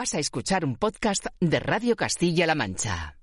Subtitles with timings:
[0.00, 3.16] Vas a escuchar un podcast de Radio Castilla-La Mancha.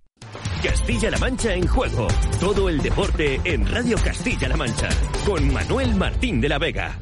[0.62, 2.06] Castilla-La Mancha en juego.
[2.38, 4.90] Todo el deporte en Radio Castilla-La Mancha.
[5.26, 7.00] Con Manuel Martín de la Vega.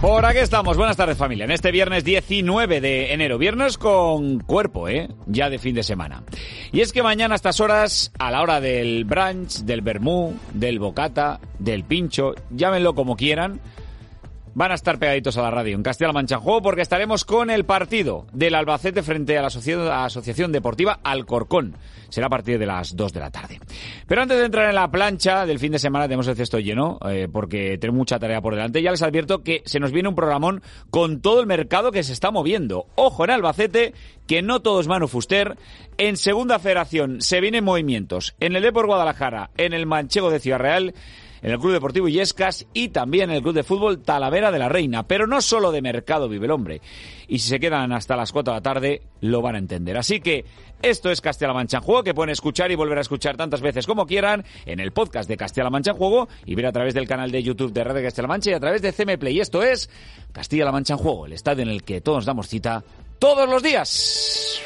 [0.00, 4.88] Por aquí estamos, buenas tardes familia, en este viernes 19 de enero, viernes con cuerpo,
[4.88, 5.08] ¿eh?
[5.26, 6.22] Ya de fin de semana.
[6.70, 10.78] Y es que mañana a estas horas, a la hora del brunch, del vermú, del
[10.78, 13.60] bocata, del pincho, llámenlo como quieran,
[14.54, 17.64] van a estar pegaditos a la radio en Castilla-La Mancha Juego porque estaremos con el
[17.64, 21.76] partido del Albacete frente a la Asociación Deportiva Alcorcón.
[22.08, 23.60] Será a partir de las 2 de la tarde.
[24.06, 26.98] Pero antes de entrar en la plancha del fin de semana, tenemos el cesto lleno
[27.08, 28.82] eh, porque tenemos mucha tarea por delante.
[28.82, 32.12] Ya les advierto que se nos viene un programón con todo el mercado que se
[32.12, 32.86] está moviendo.
[32.96, 33.94] Ojo en Albacete,
[34.26, 35.56] que no todo es Manu Fuster.
[35.98, 38.34] En Segunda Federación se vienen movimientos.
[38.40, 40.94] En el Depor Guadalajara, en el Manchego de Ciudad Real
[41.42, 44.68] en el Club Deportivo Illescas y también en el Club de Fútbol Talavera de la
[44.68, 45.06] Reina.
[45.06, 46.80] Pero no solo de mercado vive el hombre.
[47.28, 49.96] Y si se quedan hasta las 4 de la tarde, lo van a entender.
[49.96, 50.44] Así que
[50.82, 53.86] esto es Castilla-La Mancha en Juego, que pueden escuchar y volver a escuchar tantas veces
[53.86, 57.06] como quieran en el podcast de Castilla-La Mancha en Juego y ver a través del
[57.06, 59.36] canal de YouTube de Radio Castilla-La Mancha y a través de CM Play.
[59.36, 59.90] Y esto es
[60.32, 62.82] Castilla-La Mancha en Juego, el estadio en el que todos damos cita
[63.18, 64.60] todos los días.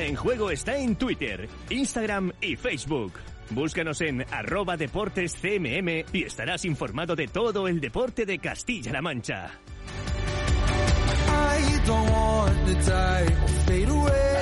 [0.00, 3.12] En Juego está en Twitter, Instagram y Facebook.
[3.50, 9.50] Búscanos en arroba deportes CMM y estarás informado de todo el deporte de Castilla-La Mancha.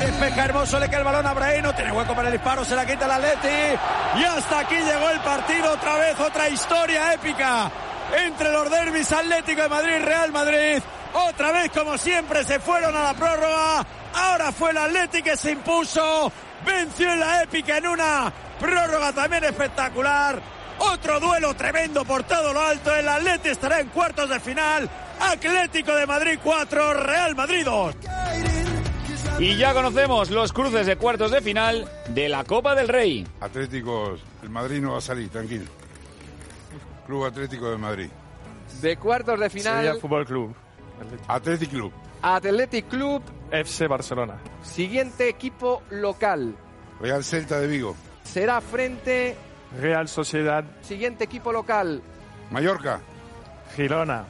[0.04, 2.76] Espeja hermoso, le cae el balón a Brahim, no tiene hueco para el disparo, se
[2.76, 4.18] la quita el Atleti.
[4.20, 7.70] Y hasta aquí llegó el partido, otra vez otra historia épica
[8.24, 10.82] entre los derbis Atlético de Madrid y Real Madrid.
[11.12, 13.86] Otra vez, como siempre, se fueron a la prórroga.
[14.14, 16.32] Ahora fue el Atlético que se impuso.
[16.64, 20.40] Venció en la épica en una prórroga también espectacular.
[20.78, 22.94] Otro duelo tremendo por todo lo alto.
[22.94, 24.88] El Atlético estará en cuartos de final.
[25.20, 27.94] Atlético de Madrid 4, Real Madrid 2.
[29.38, 33.26] Y ya conocemos los cruces de cuartos de final de la Copa del Rey.
[33.40, 35.64] Atléticos, el Madrid no va a salir, tranquilo.
[37.06, 38.10] Club Atlético de Madrid.
[38.80, 39.84] De cuartos de final.
[39.84, 40.54] Sevilla Fútbol Club.
[41.28, 41.92] Athletic Club.
[42.22, 43.22] Athletic Club.
[43.50, 44.40] FC Barcelona.
[44.62, 46.54] Siguiente equipo local.
[47.00, 47.96] Real Celta de Vigo.
[48.22, 49.36] Será frente.
[49.80, 50.64] Real Sociedad.
[50.82, 52.02] Siguiente equipo local.
[52.50, 53.00] Mallorca.
[53.76, 54.24] Girona.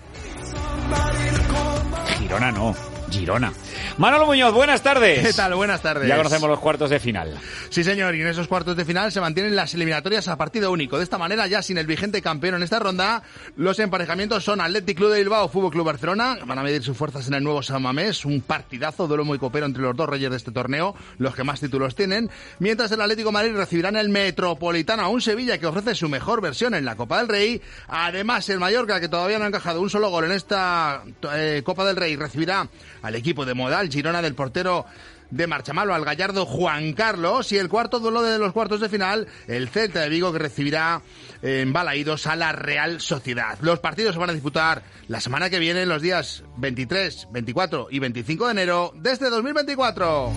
[2.19, 3.00] Girona no.
[3.11, 3.53] Girona.
[3.99, 5.27] Manolo Muñoz, buenas tardes.
[5.27, 5.55] ¿Qué tal?
[5.55, 6.09] Buenas tardes.
[6.09, 7.35] Ya conocemos los cuartos de final.
[7.69, 10.97] Sí, señor, y en esos cuartos de final se mantienen las eliminatorias a partido único.
[10.99, 13.23] De esta manera, ya sin el vigente campeón en esta ronda,
[13.57, 16.39] los emparejamientos son Athletic Club de Bilbao, Fútbol Club Barcelona.
[16.47, 19.67] Van a medir sus fuerzas en el nuevo San Mamés, un partidazo, duelo muy copero
[19.67, 22.31] entre los dos reyes de este torneo, los que más títulos tienen.
[22.59, 26.75] Mientras el Atlético Madrid recibirán el Metropolitano a un Sevilla que ofrece su mejor versión
[26.75, 27.61] en la Copa del Rey.
[27.89, 31.03] Además, el Mallorca, que todavía no ha encajado un solo gol en esta
[31.35, 32.69] eh, Copa del Rey, recibirá
[33.03, 34.87] al equipo de Modal, Girona del portero
[35.31, 39.27] de Marchamalo al gallardo Juan Carlos y el cuarto duelo de los cuartos de final,
[39.47, 41.03] el Celta de Vigo que recibirá
[41.43, 43.59] en Balaídos a la Real Sociedad.
[43.61, 47.99] Los partidos se van a disputar la semana que viene, los días 23, 24 y
[47.99, 50.33] 25 de enero desde 2024.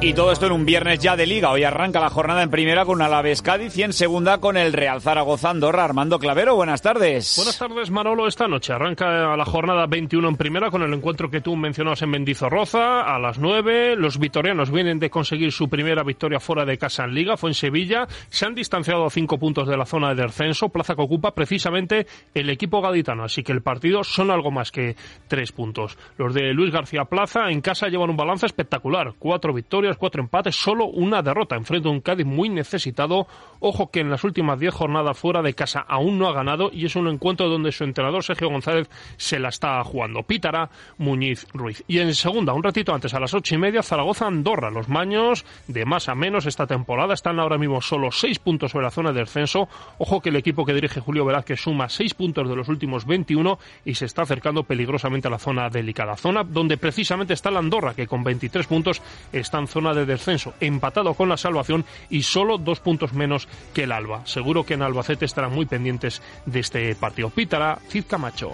[0.00, 1.50] Y todo esto en un viernes ya de liga.
[1.50, 5.00] Hoy arranca la jornada en primera con Alaves Cádiz y en segunda con el Real
[5.02, 5.84] Zaragoza Andorra.
[5.84, 7.34] Armando Clavero, buenas tardes.
[7.36, 8.28] Buenas tardes, Manolo.
[8.28, 12.10] Esta noche arranca la jornada 21 en primera con el encuentro que tú mencionabas en
[12.10, 13.96] Mendizorroza a las 9.
[13.96, 17.54] Los vitorianos vienen de conseguir su primera victoria fuera de casa en liga, fue en
[17.54, 18.06] Sevilla.
[18.28, 22.06] Se han distanciado a cinco puntos de la zona de descenso, plaza que ocupa precisamente
[22.34, 23.24] el equipo gaditano.
[23.24, 24.96] Así que el partido son algo más que
[25.28, 25.98] tres puntos.
[26.16, 29.14] Los de Luis García Plaza en casa llevan un balance espectacular.
[29.18, 31.56] Cuatro victorias, cuatro empates, solo una derrota.
[31.56, 33.26] Enfrente a un Cádiz muy necesitado.
[33.60, 36.86] Ojo que en las últimas diez jornadas fuera de casa aún no ha ganado y
[36.86, 40.22] es un encuentro donde su entrenador Sergio González se la está jugando.
[40.22, 41.82] Pítara Muñiz Ruiz.
[41.86, 44.70] Y en segunda, un ratito antes, a las ocho y media, Zaragoza Andorra.
[44.70, 48.84] Los maños de más a menos esta temporada están ahora mismo solo seis puntos sobre
[48.84, 49.68] la zona de descenso.
[49.98, 53.58] Ojo que el equipo que dirige Julio Velázquez suma seis puntos de los últimos 21
[53.84, 56.16] y se está acercando peligrosamente a la zona delicada.
[56.16, 60.54] Zona donde precisamente está la Andorra, que con 23 puntos está en zona de descenso,
[60.60, 64.26] empatado con la salvación y solo dos puntos menos que el Alba.
[64.26, 67.30] Seguro que en Albacete estarán muy pendientes de este partido.
[67.30, 68.52] Pítara, Cid Camacho.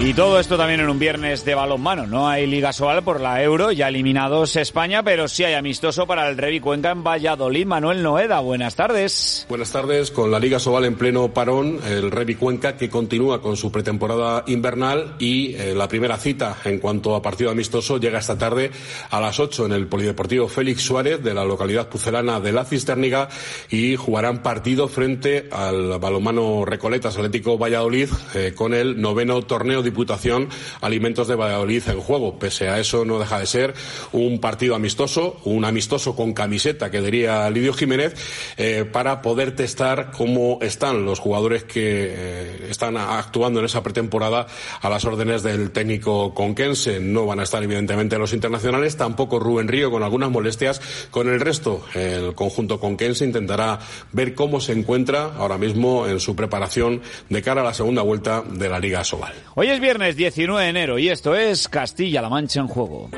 [0.00, 2.08] Y todo esto también en un viernes de balonmano.
[2.08, 6.28] No hay Liga Sobal por la Euro, ya eliminados España, pero sí hay amistoso para
[6.28, 7.66] el Revi Cuenca en Valladolid.
[7.66, 9.46] Manuel Noeda, buenas tardes.
[9.48, 10.10] Buenas tardes.
[10.10, 14.42] Con la Liga Sobal en pleno parón, el Revi Cuenca que continúa con su pretemporada
[14.48, 18.72] invernal y eh, la primera cita en cuanto a partido amistoso llega esta tarde
[19.10, 23.28] a las 8 en el Polideportivo Félix Suárez de la localidad pucelana de La Cisterniga
[23.70, 30.48] y jugarán partido frente al balonmano Recoletas Atlético Valladolid eh, con el noveno torneo Diputación
[30.80, 32.38] Alimentos de Valladolid en juego.
[32.38, 33.74] Pese a eso, no deja de ser
[34.12, 38.14] un partido amistoso, un amistoso con camiseta, que diría Lidio Jiménez,
[38.56, 44.46] eh, para poder testar cómo están los jugadores que eh, están actuando en esa pretemporada
[44.80, 47.00] a las órdenes del técnico conquense.
[47.00, 50.80] No van a estar, evidentemente, los internacionales, tampoco Rubén Río, con algunas molestias.
[51.10, 53.78] Con el resto, el conjunto conquense intentará
[54.12, 58.42] ver cómo se encuentra ahora mismo en su preparación de cara a la segunda vuelta
[58.42, 59.34] de la Liga Sobal.
[59.54, 63.08] Hoy es viernes 19 de enero y esto es Castilla-La Mancha en juego.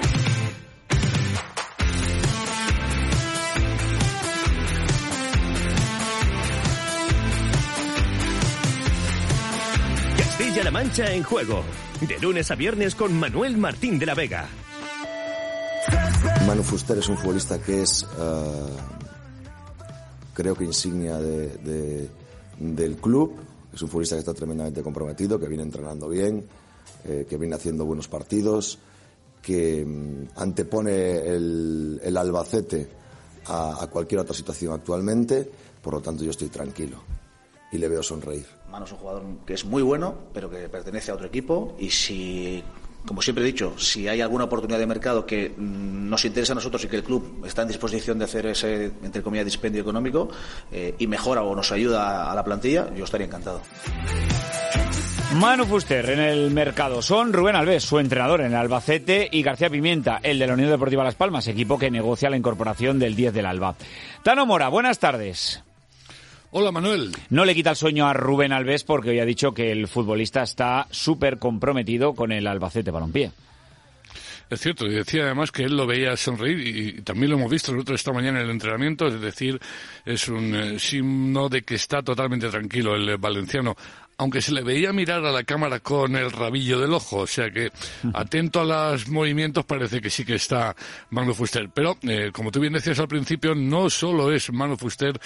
[10.17, 11.65] Castilla-La Mancha en juego.
[12.01, 14.47] De lunes a viernes con Manuel Martín de la Vega.
[16.47, 18.69] Manu Fuster es un futbolista que es, uh,
[20.35, 22.09] creo que insignia de, de,
[22.59, 23.54] del club.
[23.75, 26.47] Es un futbolista que está tremendamente comprometido, que viene entrenando bien,
[27.05, 28.79] eh, que viene haciendo buenos partidos,
[29.43, 32.89] que um, antepone el, Albacete
[33.47, 35.51] a, cualquier otra situación actualmente.
[35.83, 36.99] Por lo tanto, yo estoy tranquilo
[37.73, 38.47] y le veo sonreír.
[38.71, 41.91] Manu es un jugador que es muy bueno, pero que pertenece a otro equipo y
[41.91, 42.63] si
[43.07, 46.57] como siempre he dicho, si hay alguna oportunidad de mercado que mm, nos interesa a
[46.57, 50.29] nosotros y que el club está en disposición de hacer ese, entre comillas, dispendio económico
[50.73, 53.61] eh, y mejora o nos ayuda a la plantilla, yo estaría encantado.
[55.35, 60.21] Manu Fuster en el mercado son Rubén Alves, su entrenador en Albacete, y García Pimienta,
[60.23, 63.47] el de la Unión Deportiva Las Palmas, equipo que negocia la incorporación del 10 del
[63.47, 63.75] Alba.
[64.23, 65.63] Tano Mora, buenas tardes.
[66.57, 67.11] Hola Manuel.
[67.31, 70.45] No le quita el sueño a Rubén Alves porque hoy ha dicho que el futbolista
[70.45, 73.33] está súper comprometido con el Albacete Balompié.
[74.49, 77.73] Es cierto, y decía además que él lo veía sonreír y, también lo hemos visto
[77.73, 79.61] nosotros esta mañana en el entrenamiento, es decir,
[80.05, 83.75] es un eh, signo de que está totalmente tranquilo el valenciano
[84.17, 87.51] aunque se le veía mirar a la cámara con el rabillo del ojo, o sea
[87.51, 87.71] que
[88.15, 90.75] atento a los movimientos parece que sí que está
[91.11, 91.69] Manu Fuster.
[91.75, 95.21] Pero, eh, como tú bien decías al principio, no solo es Manu Fuster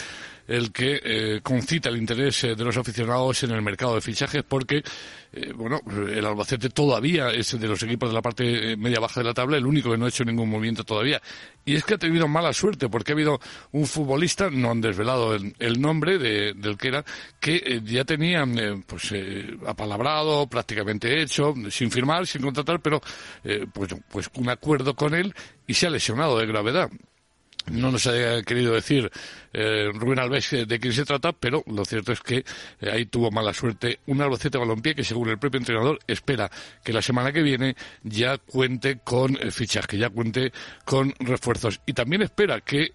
[0.49, 4.43] el que eh, concita el interés eh, de los aficionados en el mercado de fichajes,
[4.43, 4.83] porque,
[5.33, 9.35] eh, bueno, el Albacete todavía es de los equipos de la parte media-baja de la
[9.35, 11.21] tabla, el único que no ha hecho ningún movimiento todavía.
[11.67, 13.39] Y es que ha tenido mala suerte, porque ha habido
[13.73, 17.05] un futbolista, no han desvelado el, el nombre de, del que era,
[17.39, 19.13] que ya tenían, pues,
[19.67, 23.03] apalabrado, prácticamente hecho, sin firmar, sin contratar, pero,
[23.75, 25.35] pues, pues un acuerdo con él
[25.67, 26.89] y se ha lesionado de gravedad
[27.71, 29.11] no nos ha querido decir
[29.53, 32.45] eh, Rubén Alves eh, de quién se trata, pero lo cierto es que
[32.81, 36.51] eh, ahí tuvo mala suerte un Albacete Balompié que según el propio entrenador espera
[36.85, 40.53] que la semana que viene ya cuente con eh, fichaje, ya cuente
[40.85, 42.93] con refuerzos y también espera que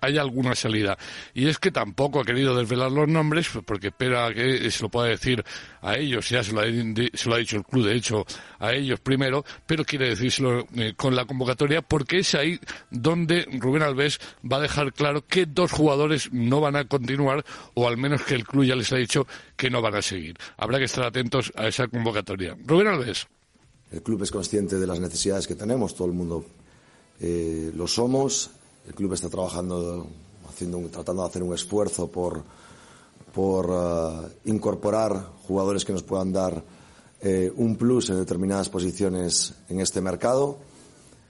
[0.00, 0.96] haya alguna salida.
[1.34, 5.08] Y es que tampoco ha querido desvelar los nombres porque espera que se lo pueda
[5.08, 5.44] decir
[5.80, 8.24] a ellos, ya se lo ha, se lo ha dicho el club de hecho
[8.58, 10.66] a ellos primero, pero quiere decírselo
[10.96, 12.58] con la convocatoria porque es ahí
[12.90, 14.20] donde Rubén Alves
[14.50, 17.44] va a dejar claro que dos jugadores jugadores no van a continuar
[17.74, 20.36] o al menos que el club ya les ha dicho que no van a seguir.
[20.56, 22.56] Habrá que estar atentos a esa convocatoria.
[22.64, 23.26] Rubén Alves.
[23.90, 26.46] El club es consciente de las necesidades que tenemos, todo el mundo
[27.20, 28.50] eh, lo somos.
[28.88, 30.06] El club está trabajando,
[30.48, 32.42] haciendo un, tratando de hacer un esfuerzo por,
[33.34, 36.64] por uh, incorporar jugadores que nos puedan dar
[37.20, 40.58] eh, un plus en determinadas posiciones en este mercado.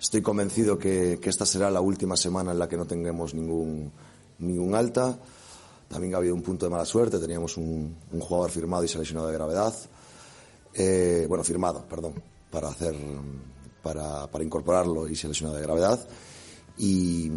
[0.01, 3.91] Estoy convencido que, que esta será la última semana en la que no tengamos ningún
[4.43, 5.19] ningún alta.
[5.89, 8.97] También ha habido un punto de mala suerte, teníamos un, un jugador firmado y se
[8.97, 9.75] ha lesionado de gravedad.
[10.75, 12.15] Eh, bueno, firmado, perdón,
[12.51, 12.95] para hacer,
[13.83, 16.09] para, para incorporarlo y se ha lesionado de gravedad.
[16.79, 17.31] Y,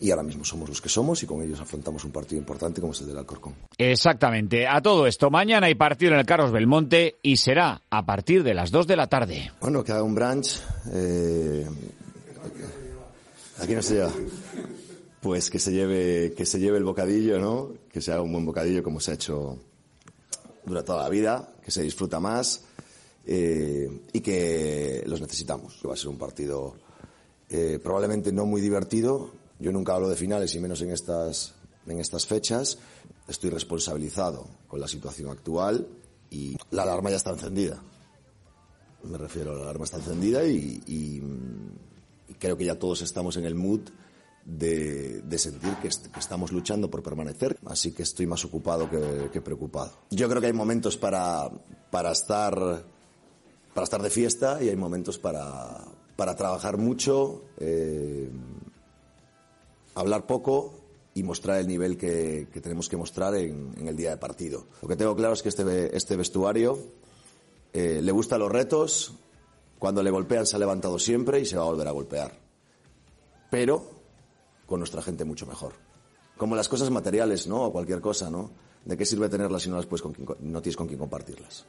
[0.00, 2.94] y, ahora mismo somos los que somos y con ellos afrontamos un partido importante como
[2.94, 3.54] es el del Alcorcón.
[3.76, 4.66] Exactamente.
[4.66, 8.54] A todo esto, mañana hay partido en el Carlos Belmonte y será a partir de
[8.54, 9.52] las 2 de la tarde.
[9.60, 10.58] Bueno, que haga un branch.
[10.90, 11.66] Eh,
[13.58, 14.10] aquí no se lleva
[15.22, 17.70] pues que se lleve, que se lleve el bocadillo, ¿no?
[17.92, 19.56] Que se haga un buen bocadillo como se ha hecho
[20.66, 22.64] durante toda la vida, que se disfruta más
[23.24, 25.80] eh, y que los necesitamos.
[25.88, 26.74] Va a ser un partido
[27.48, 29.30] eh, probablemente no muy divertido.
[29.60, 31.54] Yo nunca hablo de finales y menos en estas,
[31.86, 32.78] en estas fechas.
[33.28, 35.86] Estoy responsabilizado con la situación actual
[36.30, 37.80] y la alarma ya está encendida.
[39.04, 41.22] Me refiero, la alarma está encendida y
[42.40, 43.82] creo que ya todos estamos en el mood
[44.44, 48.90] de, de sentir que, est que, estamos luchando por permanecer, así que estoy más ocupado
[48.90, 49.92] que, que, preocupado.
[50.10, 51.50] Yo creo que hay momentos para,
[51.90, 52.54] para, estar,
[53.74, 55.84] para estar de fiesta y hay momentos para,
[56.16, 58.30] para trabajar mucho, eh,
[59.94, 60.74] hablar poco
[61.14, 64.66] y mostrar el nivel que, que tenemos que mostrar en, en, el día de partido.
[64.80, 66.78] Lo que tengo claro es que este, este vestuario
[67.72, 69.14] eh, le gustan los retos,
[69.78, 72.32] cuando le golpean se ha levantado siempre y se va a volver a golpear.
[73.50, 74.01] Pero
[74.66, 75.72] con nuestra gente mucho mejor.
[76.36, 77.62] Como las cosas materiales, ¿no?
[77.62, 78.50] O cualquier cosa, ¿no?
[78.84, 81.64] ¿De qué sirve tenerlas si no, las puedes con no tienes con quién compartirlas?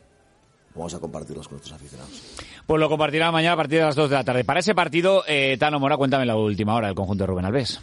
[0.75, 2.21] Vamos a compartirlas con nuestros aficionados.
[2.65, 4.43] Pues lo compartirá mañana a partir de las 2 de la tarde.
[4.43, 7.79] Para ese partido, eh, Tano Mora, cuéntame la última hora del conjunto de Rubén Alves.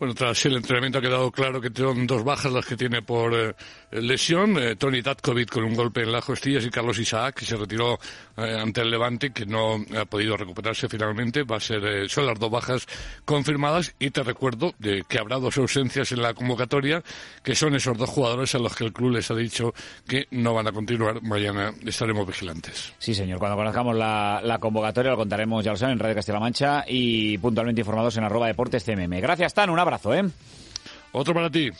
[0.00, 3.34] Bueno, tras el entrenamiento ha quedado claro que son dos bajas las que tiene por
[3.34, 3.54] eh,
[3.90, 4.56] lesión.
[4.56, 7.98] Eh, Tony Tatkovic con un golpe en las costillas y Carlos Isaac, que se retiró
[8.38, 11.42] eh, ante el Levante, que no ha podido recuperarse finalmente.
[11.42, 12.86] Va a ser, son las dos bajas
[13.26, 13.94] confirmadas.
[13.98, 17.02] Y te recuerdo de que habrá dos ausencias en la convocatoria,
[17.42, 19.74] que son esos dos jugadores a los que el club les ha dicho
[20.08, 21.20] que no van a continuar.
[21.20, 22.94] Mañana estaremos vigilantes.
[22.98, 23.38] Sí, señor.
[23.38, 27.36] Cuando conozcamos la, la convocatoria lo contaremos, ya lo saben, en Radio Castilla-La Mancha y
[27.36, 29.20] puntualmente informados en arroba deportes CMM.
[29.20, 29.68] Gracias, Tan.
[29.68, 30.22] Un abrazo abrazo, ¿eh?
[31.12, 31.70] Otro para ti.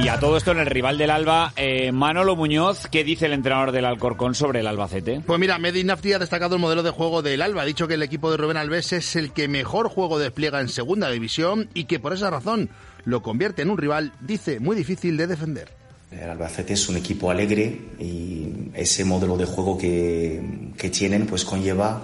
[0.00, 3.32] Y a todo esto en el rival del Alba, eh, Manolo Muñoz, ¿qué dice el
[3.32, 5.20] entrenador del Alcorcón sobre el Albacete?
[5.24, 7.62] Pues mira, Medi Nafti ha destacado el modelo de juego del Alba.
[7.62, 10.68] Ha dicho que el equipo de Rubén Alves es el que mejor juego despliega en
[10.68, 12.70] segunda división y que por esa razón
[13.04, 15.68] lo convierte en un rival, dice, muy difícil de defender.
[16.10, 21.44] El Albacete es un equipo alegre y ese modelo de juego que, que tienen pues
[21.44, 22.02] conlleva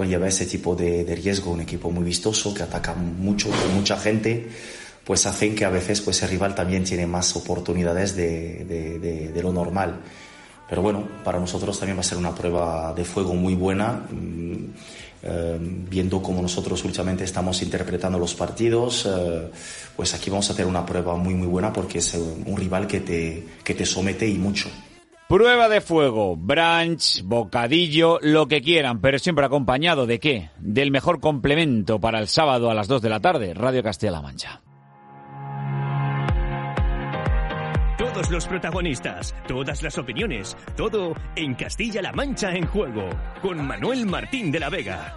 [0.00, 4.48] conlleva ese tipo de, riesgo, un equipo muy vistoso que ataca mucho con mucha gente,
[5.04, 10.00] pues hacen que a veces pues el rival también tiene más oportunidades de, lo normal.
[10.70, 14.06] Pero bueno, para nosotros también va a ser una prueba de fuego muy buena,
[15.22, 19.50] eh, viendo cómo nosotros últimamente estamos interpretando los partidos, eh,
[19.94, 23.00] pues aquí vamos a tener una prueba muy muy buena porque es un rival que
[23.00, 24.70] te, que te somete y mucho.
[25.30, 30.50] Prueba de fuego, brunch, bocadillo, lo que quieran, pero siempre acompañado de qué?
[30.58, 34.60] Del mejor complemento para el sábado a las 2 de la tarde, Radio Castilla-La Mancha.
[37.96, 43.08] Todos los protagonistas, todas las opiniones, todo en Castilla-La Mancha en juego,
[43.40, 45.16] con Manuel Martín de la Vega.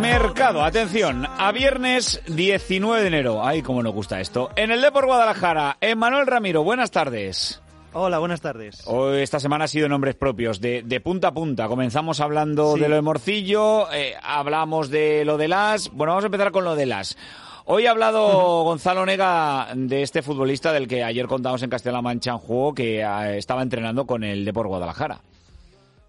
[0.00, 3.44] Mercado, atención, a viernes 19 de enero.
[3.44, 4.50] Ay, cómo nos gusta esto.
[4.56, 7.60] En el Depor Guadalajara, Emanuel Ramiro, buenas tardes.
[7.92, 8.82] Hola, buenas tardes.
[8.86, 11.68] Hoy, esta semana ha sido nombres propios, de, de punta a punta.
[11.68, 12.80] Comenzamos hablando sí.
[12.80, 15.90] de lo de Morcillo, eh, hablamos de lo de Las.
[15.90, 17.16] Bueno, vamos a empezar con lo de Las.
[17.64, 18.62] Hoy ha hablado.
[18.64, 23.00] Gonzalo Nega de este futbolista del que ayer contamos en Castilla-La Mancha en juego que
[23.00, 25.20] eh, estaba entrenando con el Depor Guadalajara.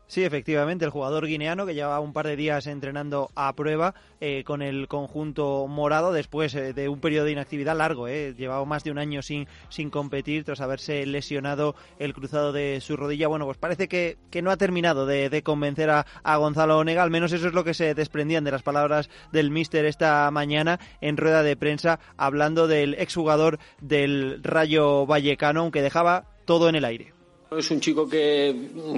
[0.10, 4.46] Sí, efectivamente, el jugador guineano que lleva un par de días entrenando a prueba eh,
[4.46, 8.08] con el conjunto morado después eh, de un periodo de inactividad largo.
[8.08, 8.34] Eh.
[8.38, 12.96] Llevaba más de un año sin, sin competir tras haberse lesionado el cruzado de su
[12.96, 13.28] rodilla.
[13.28, 17.04] Bueno, pues parece que, que no ha terminado de, de convencer a, a, Gonzalo Onega.
[17.04, 20.80] Al menos eso es lo que se desprendían de las palabras del míster esta mañana
[21.02, 26.86] en rueda de prensa hablando del exjugador del Rayo Vallecano, aunque dejaba todo en el
[26.86, 27.17] aire.
[27.50, 28.54] Es un chico que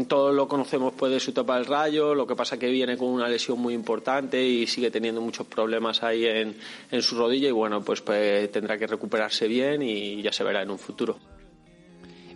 [0.08, 3.10] todos lo conocemos pues de su etapa del rayo, lo que pasa que viene con
[3.10, 6.56] una lesión muy importante y sigue teniendo muchos problemas ahí en,
[6.90, 10.64] en su rodilla y bueno, pues, pues tendrá que recuperarse bien y ya se verá
[10.64, 11.39] en un futuro.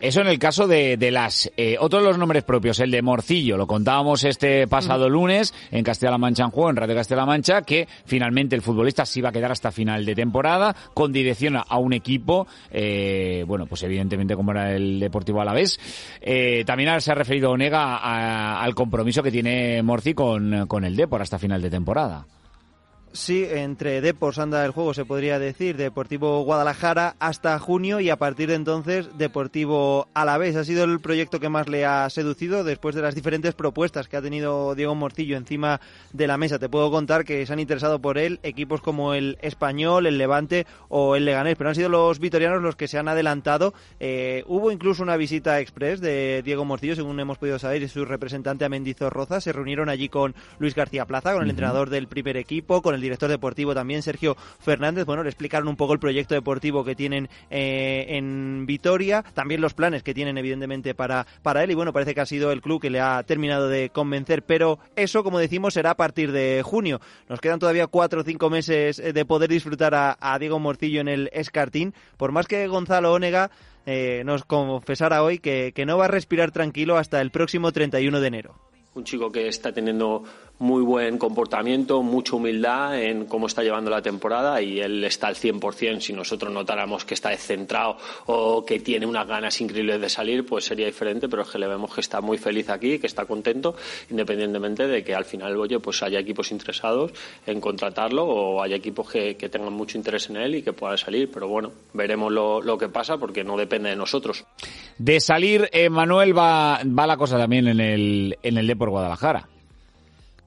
[0.04, 1.50] Eso en el caso de, de las.
[1.56, 5.82] Eh, otros de los nombres propios, el de Morcillo, lo contábamos este pasado lunes en
[5.86, 9.32] Castilla-La Mancha en juego, en Radio Castilla-La Mancha, que finalmente el futbolista sí va a
[9.32, 14.52] quedar hasta final de temporada, con dirección a un equipo, eh, bueno, pues evidentemente como
[14.52, 15.80] era el Deportivo Alavés.
[16.20, 20.98] Eh, también se ha referido Onega a, al compromiso que tiene Morci con, con el
[20.98, 22.26] Depor hasta final de temporada.
[23.16, 28.18] Sí, entre Depors anda el juego, se podría decir, Deportivo Guadalajara hasta junio y a
[28.18, 30.56] partir de entonces Deportivo Alavés.
[30.56, 34.18] Ha sido el proyecto que más le ha seducido después de las diferentes propuestas que
[34.18, 35.80] ha tenido Diego Morcillo encima
[36.12, 36.58] de la mesa.
[36.58, 40.66] Te puedo contar que se han interesado por él equipos como el Español, el Levante
[40.90, 43.76] o el Leganés, pero han sido los vitorianos los que se han adelantado.
[44.00, 48.06] Eh, hubo incluso una visita express de Diego Morcillo, según hemos podido saber, y su
[48.06, 49.40] representante a Mendizorroza.
[49.40, 51.52] Se reunieron allí con Luis García Plaza, con el uh -huh.
[51.52, 55.06] entrenador del primer equipo, con el director deportivo también, Sergio Fernández.
[55.06, 59.74] Bueno, le explicaron un poco el proyecto deportivo que tienen eh, en Vitoria, también los
[59.74, 62.82] planes que tienen evidentemente para, para él y bueno, parece que ha sido el club
[62.82, 67.00] que le ha terminado de convencer, pero eso, como decimos, será a partir de junio.
[67.30, 71.08] Nos quedan todavía cuatro o cinco meses eh, de poder disfrutar a, Diego Morcillo en
[71.08, 73.52] el Escartín, por más que Gonzalo Onega
[73.86, 78.28] eh, nos confesara hoy que no va a respirar tranquilo hasta el próximo 31 de
[78.28, 78.56] enero.
[78.96, 80.24] Un chico que está teniendo
[80.60, 85.36] muy buen comportamiento, mucha humildad en cómo está llevando la temporada y él está al
[85.36, 86.00] 100%.
[86.00, 90.66] Si nosotros notáramos que está descentrado o que tiene unas ganas increíbles de salir, pues
[90.66, 93.76] sería diferente, pero es que le vemos que está muy feliz aquí, que está contento,
[94.10, 97.12] independientemente de que al final, oye, pues haya equipos interesados
[97.46, 101.30] en contratarlo o haya equipos que, tengan mucho interés en él y que pueda salir.
[101.32, 104.46] Pero bueno, veremos lo, lo que pasa porque no depende de nosotros.
[104.98, 109.50] De salir, Manuel, va, va la cosa también en el, en el Guadalajara.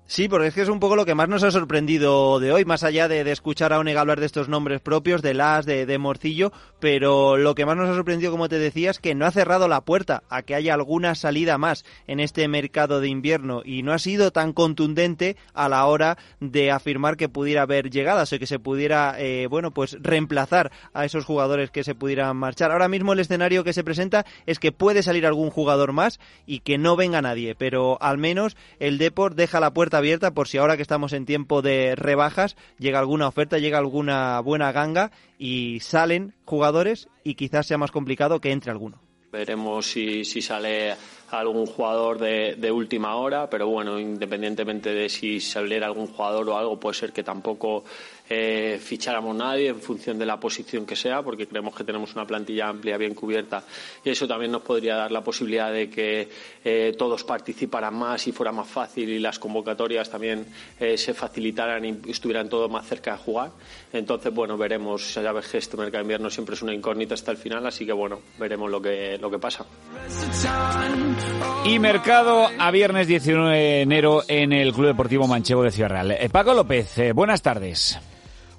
[0.08, 2.64] Sí, porque es que es un poco lo que más nos ha sorprendido de hoy,
[2.64, 5.98] más allá de, escuchar a Onega hablar de estos nombres propios, de Las, de, de,
[5.98, 9.32] Morcillo, pero lo que más nos ha sorprendido, como te decía, es que no ha
[9.32, 13.82] cerrado la puerta a que haya alguna salida más en este mercado de invierno y
[13.82, 18.38] no ha sido tan contundente a la hora de afirmar que pudiera haber llegadas o
[18.38, 22.70] que se pudiera, eh, bueno, pues reemplazar a esos jugadores que se pudieran marchar.
[22.70, 26.60] Ahora mismo el escenario que se presenta es que puede salir algún jugador más y
[26.60, 30.58] que no venga nadie, pero al menos el Deport deja la puerta abierta por si
[30.58, 35.80] ahora que estamos en tiempo de rebajas llega alguna oferta, llega alguna buena ganga y
[35.80, 39.00] salen jugadores y quizás sea más complicado que entre alguno.
[39.32, 40.94] Veremos si, si sale
[41.30, 46.56] algún jugador de, de, última hora, pero bueno, independientemente de si saliera algún jugador o
[46.56, 47.84] algo, puede ser que tampoco
[48.28, 52.26] eh, ficháramos nadie en función de la posición que sea, porque creemos que tenemos una
[52.26, 53.62] plantilla amplia, bien cubierta,
[54.04, 56.28] y eso también nos podría dar la posibilidad de que
[56.64, 60.44] eh, todos participaran más y fuera más fácil y las convocatorias también
[60.80, 63.52] eh, se facilitaran y estuvieran todos más cerca de jugar.
[63.92, 65.14] Entonces, bueno, veremos.
[65.14, 67.86] Ya ves que este mercado de invierno siempre es una incógnita hasta el final, así
[67.86, 69.64] que bueno, veremos lo que, lo que pasa.
[71.64, 76.10] Y mercado a viernes 19 de enero en el Club Deportivo Manchego de Ciudad Real.
[76.12, 77.98] Eh, Paco López, eh, buenas tardes.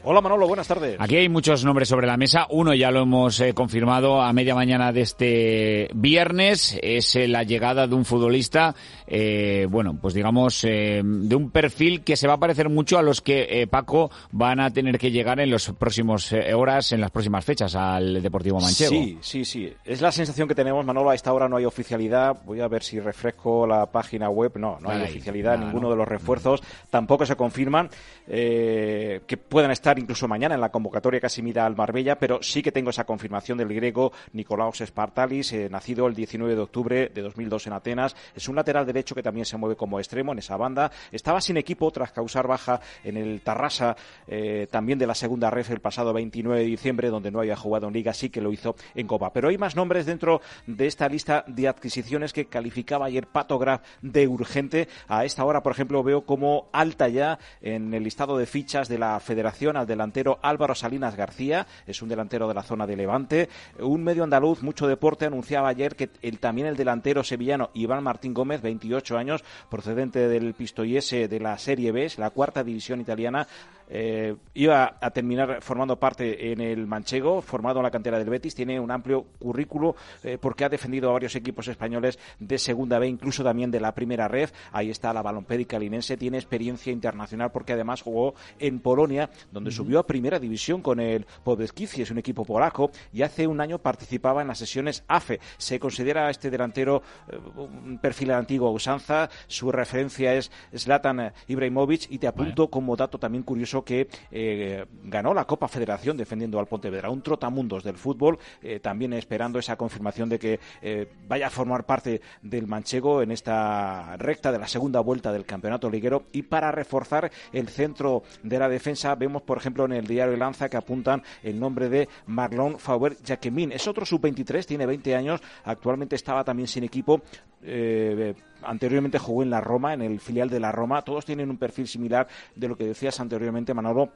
[0.10, 0.96] Hola Manolo, buenas tardes.
[1.00, 2.48] Aquí hay muchos nombres sobre la mesa.
[2.50, 6.80] Uno ya lo hemos eh, confirmado a media mañana de este viernes.
[6.82, 8.74] Es eh, la llegada de un futbolista,
[9.08, 13.22] eh, bueno, pues digamos, de un perfil que se va a parecer mucho a los
[13.22, 17.76] que Paco van a tener que llegar en las próximas horas, en las próximas fechas
[17.76, 18.92] al Deportivo Manchego.
[18.92, 19.74] Sí, sí, sí.
[19.86, 21.10] Es la sensación que tenemos, Manolo.
[21.10, 22.38] A esta hora no hay oficialidad.
[22.46, 24.54] Voy a ver si refresco la página web.
[24.56, 25.56] No, no hay Ay, oficialidad.
[25.56, 25.92] Nada, ninguno no.
[25.92, 26.62] de los refuerzos.
[26.90, 27.90] Tampoco se confirman
[28.28, 32.72] que puedan estar incluso mañana en la convocatoria casi mira al Marbella, pero sí que
[32.72, 37.68] tengo esa confirmación del griego Nicolaos Spartalis, eh, nacido el 19 de octubre de 2002
[37.68, 38.16] en Atenas.
[38.36, 40.92] Es un lateral derecho que también se mueve como extremo en esa banda.
[41.12, 43.96] Estaba sin equipo tras causar baja en el Tarrasa,
[44.28, 47.88] eh, también de la segunda ref el pasado 29 de diciembre, donde no había jugado
[47.88, 49.32] en Liga, sí que lo hizo en Copa.
[49.32, 53.82] Pero hay más nombres dentro de esta lista de adquisiciones que calificaba ayer Pato Graf
[54.02, 54.88] de urgente.
[55.08, 58.98] A esta hora, por ejemplo, veo como alta ya en el listado de fichas de
[58.98, 63.50] la Federación al delantero Álvaro Salinas García, es un delantero de la zona de Levante.
[63.80, 66.08] Un medio andaluz, mucho deporte, anunciaba ayer que
[66.40, 71.92] también el delantero sevillano Iván Martín Gómez, 28 años, procedente del Pistoiese de la Serie
[71.92, 73.48] B, la cuarta división italiana,
[73.90, 78.54] eh, iba a terminar formando parte en el Manchego, formado en la cantera del Betis,
[78.54, 83.08] tiene un amplio currículo eh, porque ha defendido a varios equipos españoles de segunda B,
[83.08, 84.50] incluso también de la primera red.
[84.74, 89.74] Ahí está la balompédica linense, tiene experiencia internacional porque además jugó en Polonia, donde uh
[89.74, 89.78] -huh.
[89.78, 93.80] subió a primera división con el Podbeskici, es un equipo polaco, y hace un año
[93.80, 95.40] participaba en las sesiones AFE.
[95.58, 102.08] Se considera a este delantero eh, un perfil antiguo usanza, su referencia es Zlatan Ibrahimovic,
[102.10, 106.68] y te apunto como dato también curioso que eh, ganó la Copa Federación defendiendo al
[106.68, 111.50] Pontevedra, un trotamundos del fútbol, eh, también esperando esa confirmación de que eh, vaya a
[111.50, 116.24] formar parte del manchego en esta recta de la segunda vuelta del campeonato liguero.
[116.32, 120.70] Y para reforzar el centro de la defensa vemos por ejemplo en el diario Lanza
[120.70, 126.16] que apuntan el nombre de Marlon Fauber Jacquemin, es otro sub-23, tiene 20 años, actualmente
[126.16, 127.22] estaba también sin equipo,
[127.64, 131.02] eh, anteriormente jugó en la Roma, en el filial de la Roma.
[131.04, 134.12] Todos tienen un perfil similar de lo que decías anteriormente, Manolo.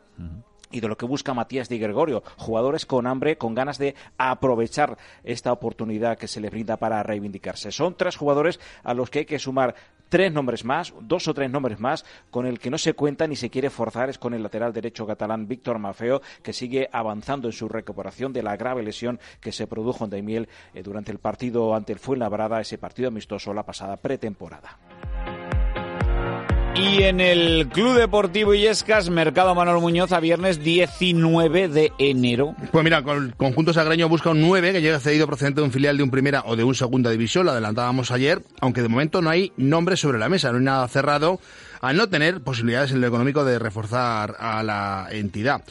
[0.74, 4.98] Y de lo que busca Matías Di Gregorio, jugadores con hambre, con ganas de aprovechar
[5.26, 7.74] esta oportunidad que se les brinda para reivindicarse.
[7.74, 9.76] Son tres jugadores a los que hay que sumar
[10.12, 13.38] tres nombres más, dos o tres nombres más, con el que no se cuenta ni
[13.38, 17.54] se quiere forzar es con el lateral derecho catalán Víctor Mafeo, que sigue avanzando en
[17.54, 21.74] su recuperación de la grave lesión que se produjo en Daimiel eh, durante el partido
[21.74, 24.78] ante el Fuenlabrada, ese partido amistoso la pasada pretemporada.
[26.76, 32.56] Y en el Club Deportivo Illescas, Mercado Manuel Muñoz a viernes 19 de enero.
[32.72, 35.72] Pues mira, con el conjunto sagreño busca un 9 que llega cedido procedente de un
[35.72, 39.22] filial de un primera o de un segunda división, lo adelantábamos ayer, aunque de momento
[39.22, 41.40] no hay nombre sobre la mesa, no hay nada cerrado
[41.82, 45.64] al no tener posibilidades en lo económico de reforzar a la entidad.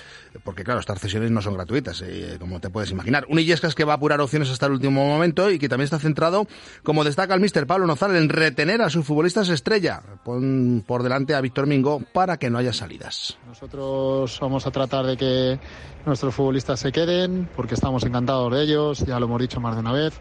[0.44, 3.26] Porque claro, estas cesiones no son gratuitas, eh, como te puedes imaginar.
[3.28, 5.98] Un Illescas que va a apurar opciones hasta el último momento y que también está
[5.98, 6.46] centrado,
[6.84, 10.02] como destaca el mister Pablo Nozal, en retener a sus futbolistas estrella.
[10.24, 13.38] Pon por delante a Víctor Mingo para que no haya salidas.
[13.46, 15.58] Nosotros vamos a tratar de que
[16.06, 19.80] nuestros futbolistas se queden, porque estamos encantados de ellos, ya lo hemos dicho más de
[19.80, 20.14] una vez.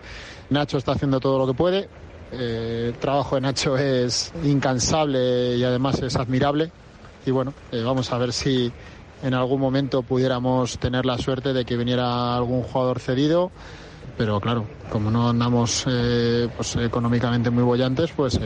[0.49, 1.89] Nacho está haciendo todo lo que puede,
[2.31, 6.71] eh, el trabajo de Nacho es incansable y además es admirable.
[7.25, 8.71] Y bueno, eh, vamos a ver si
[9.23, 13.51] en algún momento pudiéramos tener la suerte de que viniera algún jugador cedido.
[14.17, 18.39] Pero claro, como no andamos eh, pues, económicamente muy bollantes, pues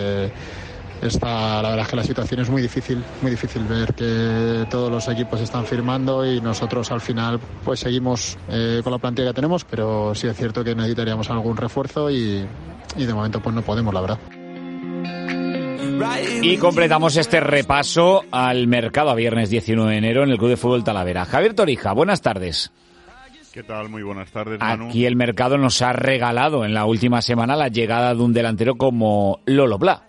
[1.08, 4.92] está, la verdad es que la situación es muy difícil, muy difícil ver que todos
[4.92, 8.38] los equipos están firmando y nosotros al final pues seguimos
[8.84, 12.46] con la plantilla que tenemos, pero sí es cierto que necesitaríamos algún refuerzo y,
[12.98, 14.20] y de momento pues no podemos, la verdad.
[16.42, 20.58] Y completamos este repaso al mercado a viernes 19 de enero en el Club de
[20.58, 21.26] Fútbol Talavera.
[21.26, 22.72] Javier Torija, buenas tardes.
[23.54, 23.90] ¿Qué tal?
[23.90, 24.88] Muy buenas tardes, Manu.
[24.88, 28.76] Aquí el mercado nos ha regalado en la última semana la llegada de un delantero
[28.76, 30.04] como Lolo Pla.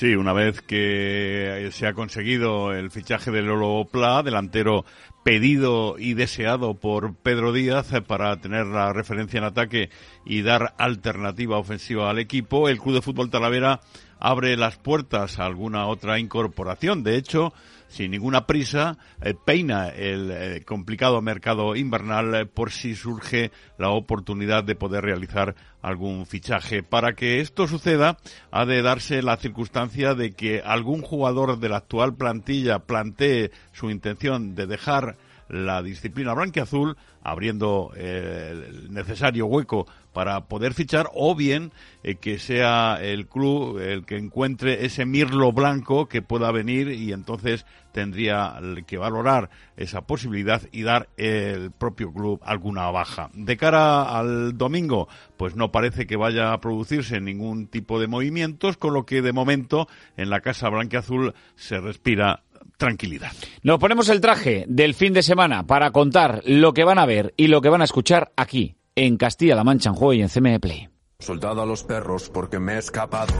[0.00, 4.86] Sí, una vez que se ha conseguido el fichaje de Lolo Pla, delantero
[5.24, 9.90] pedido y deseado por Pedro Díaz eh, para tener la referencia en ataque
[10.24, 13.82] y dar alternativa ofensiva al equipo, el Club de Fútbol Talavera
[14.18, 17.02] abre las puertas a alguna otra incorporación.
[17.02, 17.52] De hecho,
[17.90, 23.90] sin ninguna prisa, eh, peina el eh, complicado mercado invernal eh, por si surge la
[23.90, 26.82] oportunidad de poder realizar algún fichaje.
[26.82, 28.16] Para que esto suceda,
[28.52, 33.90] ha de darse la circunstancia de que algún jugador de la actual plantilla plantee su
[33.90, 35.16] intención de dejar
[35.50, 42.98] la disciplina blanqueazul, abriendo el necesario hueco para poder fichar o bien eh, que sea
[43.00, 48.98] el club el que encuentre ese mirlo blanco que pueda venir y entonces tendría que
[48.98, 53.30] valorar esa posibilidad y dar el propio club alguna baja.
[53.34, 58.76] De cara al domingo, pues no parece que vaya a producirse ningún tipo de movimientos,
[58.76, 62.44] con lo que de momento en la Casa Blanca-Azul se respira
[62.80, 63.30] tranquilidad.
[63.62, 67.32] Nos ponemos el traje del fin de semana para contar lo que van a ver
[67.36, 70.58] y lo que van a escuchar aquí en Castilla-La Mancha en juego y en CME
[70.58, 70.88] Play.
[71.20, 73.34] Soldado a los perros porque me he escapado.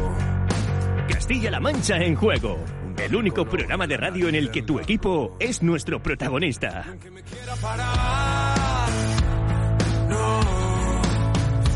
[1.08, 2.62] Castilla-La Mancha en juego.
[3.02, 6.84] El único programa de radio en el que tu equipo es nuestro protagonista.
[10.08, 10.40] No,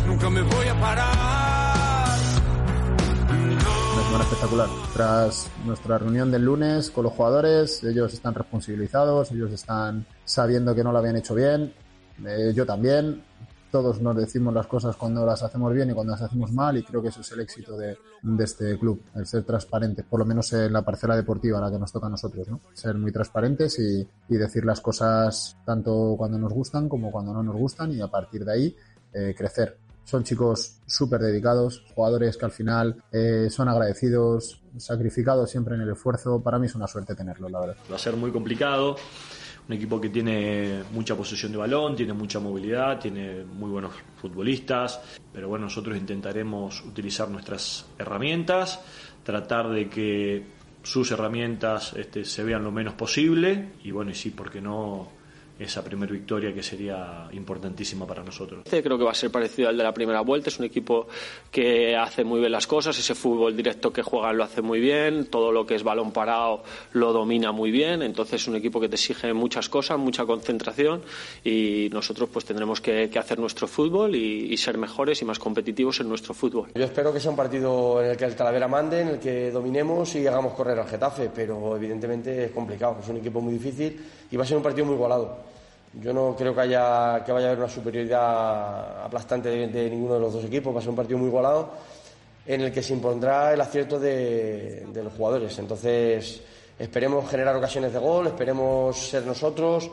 [0.07, 1.44] nunca me voy a parar.
[4.15, 4.69] Semana espectacular.
[4.93, 10.85] Tras nuestra reunión del lunes con los jugadores, ellos están responsabilizados, ellos están sabiendo que
[10.85, 11.75] no lo habían hecho bien,
[12.25, 13.25] eh, yo también
[13.73, 16.85] todos nos decimos las cosas cuando las hacemos bien y cuando las hacemos mal y
[16.85, 17.99] creo que eso es el éxito de,
[18.39, 21.91] este club, el ser transparente, por lo menos en la parcela deportiva, la que nos
[21.91, 22.61] toca a nosotros, ¿no?
[22.73, 27.57] Ser muy transparentes y, decir las cosas tanto cuando nos gustan como cuando no nos
[27.57, 28.77] gustan y a partir de ahí
[29.13, 29.84] eh, crecer.
[30.05, 35.91] Son chicos súper dedicados, jugadores que al final eh, son agradecidos, sacrificados siempre en el
[35.91, 36.43] esfuerzo.
[36.43, 37.77] Para mí es una suerte tenerlo, la verdad.
[37.91, 38.97] Va a ser muy complicado
[39.67, 45.01] un equipo que tiene mucha posesión de balón, tiene mucha movilidad, tiene muy buenos futbolistas,
[45.33, 48.81] pero bueno, nosotros intentaremos utilizar nuestras herramientas,
[49.23, 50.47] tratar de que
[50.83, 55.09] sus herramientas este, se vean lo menos posible y bueno, y sí, porque no
[55.59, 58.65] esa primera victoria que sería importantísima para nosotros.
[58.69, 61.07] Creo que va a ser parecido al de la primera vuelta, es un equipo
[61.51, 65.27] que hace muy bien las cosas, ese fútbol directo que juega lo hace muy bien,
[65.27, 66.63] todo lo que es balón parado
[66.93, 71.03] lo domina muy bien, entonces es un equipo que te exige muchas cosas, mucha concentración
[71.45, 76.09] y nosotros pues tendremos que, hacer nuestro fútbol y, ser mejores y más competitivos en
[76.09, 76.71] nuestro fútbol.
[76.75, 79.51] Yo espero que sea un partido en el que el Talavera mande, en el que
[79.51, 84.01] dominemos y hagamos correr al Getafe, pero evidentemente es complicado, es un equipo muy difícil
[84.35, 85.37] y va a ser un partido muy igualado.
[85.93, 90.21] Yo no creo que, haya, que vaya a haber una superioridad aplastante de, ninguno de
[90.21, 90.75] los dos equipos.
[90.75, 91.71] Va a ser un partido muy igualado
[92.45, 95.57] en el que se impondrá el acierto de, los jugadores.
[95.61, 96.41] Entonces,
[96.77, 99.89] esperemos generar ocasiones de gol, esperemos ser nosotros,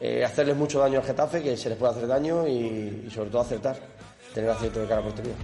[0.00, 3.42] eh, hacerles mucho daño al Getafe, que se les puede hacer daño y, sobre todo
[3.42, 3.76] acertar,
[4.32, 5.34] tener acierto de cara a portería.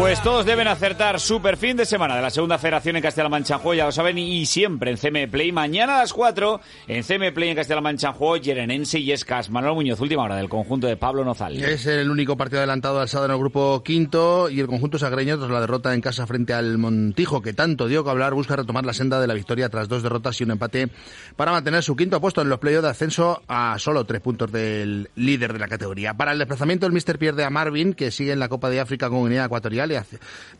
[0.00, 3.60] Pues todos deben acertar super fin de semana de la segunda federación en Castilla-La Mancha,
[3.74, 5.50] ya lo saben, y siempre en CM Play.
[5.50, 9.50] Mañana a las 4 en CM Play en Castilla-La Mancha, Yerenense y Escas.
[9.50, 11.56] Manuel Muñoz, última hora del conjunto de Pablo Nozal.
[11.62, 15.36] Es el único partido adelantado al sábado en el grupo quinto y el conjunto sagreño
[15.38, 18.84] tras la derrota en casa frente al Montijo, que tanto dio que hablar, busca retomar
[18.86, 20.90] la senda de la victoria tras dos derrotas y un empate
[21.34, 25.10] para mantener su quinto puesto en los playoffs de ascenso a solo tres puntos del
[25.16, 26.14] líder de la categoría.
[26.14, 29.08] Para el desplazamiento, el Mister pierde a Marvin, que sigue en la Copa de África
[29.08, 29.96] con Ecuatorial y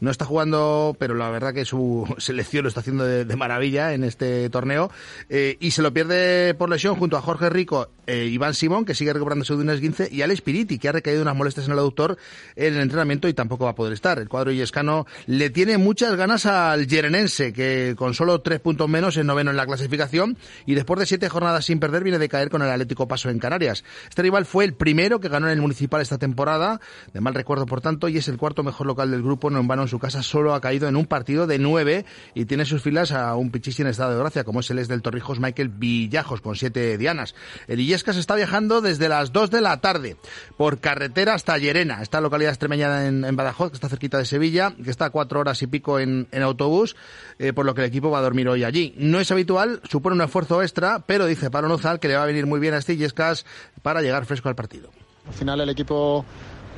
[0.01, 4.05] no está jugando, pero la verdad que su selección lo está haciendo de, maravilla en
[4.05, 4.91] este torneo.
[5.29, 8.95] Eh, y se lo pierde por lesión junto a Jorge Rico, eh, Iván Simón, que
[8.95, 11.79] sigue recuperándose de un esguince, y Alex Piriti, que ha recaído unas molestias en el
[11.79, 12.19] aductor
[12.57, 14.19] en el entrenamiento y tampoco va a poder estar.
[14.19, 19.17] El cuadro yescano le tiene muchas ganas al Yerenense, que con solo tres puntos menos
[19.17, 22.51] es noveno en la clasificación y después de siete jornadas sin perder viene de caer
[22.51, 23.85] con el Atlético Paso en Canarias.
[24.09, 26.81] Este rival fue el primero que ganó en el Municipal esta temporada,
[27.13, 29.69] de mal recuerdo por tanto, y es el cuarto mejor local del grupo, no en
[29.69, 32.83] vano en su casa solo ha caído en un partido de nueve y tiene sus
[32.83, 35.69] filas a un pichichi en estado de gracia, como es el ex del Torrijos Michael
[35.69, 37.35] Villajos, con siete dianas.
[37.67, 40.17] El Illescas está viajando desde las dos de la tarde
[40.57, 44.91] por carretera hasta Llerena, esta localidad extremeña en, Badajoz, que está cerquita de Sevilla, que
[44.91, 46.97] está a cuatro horas y pico en, autobús,
[47.39, 48.95] eh, por lo que el equipo va a dormir hoy allí.
[48.97, 52.27] No es habitual, supone un esfuerzo extra, pero dice Pablo Nozal que le va a
[52.27, 53.45] venir muy bien a este Illescas
[53.83, 54.91] para llegar fresco al partido.
[55.27, 56.25] Al final el equipo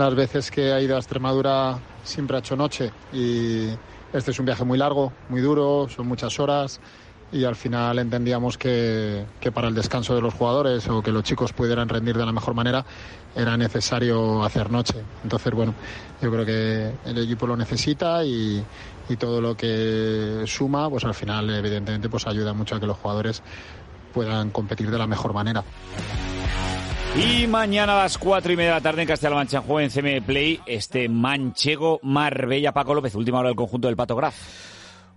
[0.00, 3.68] las veces que ha ido a Extremadura siempre ha hecho noche y
[4.14, 6.80] este es un viaje muy largo, muy duro, son muchas horas
[7.30, 11.52] y al final entendíamos que, para el descanso de los jugadores o que los chicos
[11.52, 12.82] pudieran rendir de la mejor manera
[13.36, 15.04] era necesario hacer noche.
[15.22, 15.74] Entonces, bueno,
[16.22, 18.64] yo creo que el equipo lo necesita y,
[19.10, 22.96] y todo lo que suma, pues al final evidentemente pues ayuda mucho a que los
[22.96, 23.42] jugadores
[24.14, 25.62] puedan competir de la mejor manera.
[27.16, 30.60] Y mañana a las cuatro y media de la tarde en Castilla-La en CM Play
[30.64, 34.34] este manchego Marbella Paco López, última hora del conjunto del Pato Graf.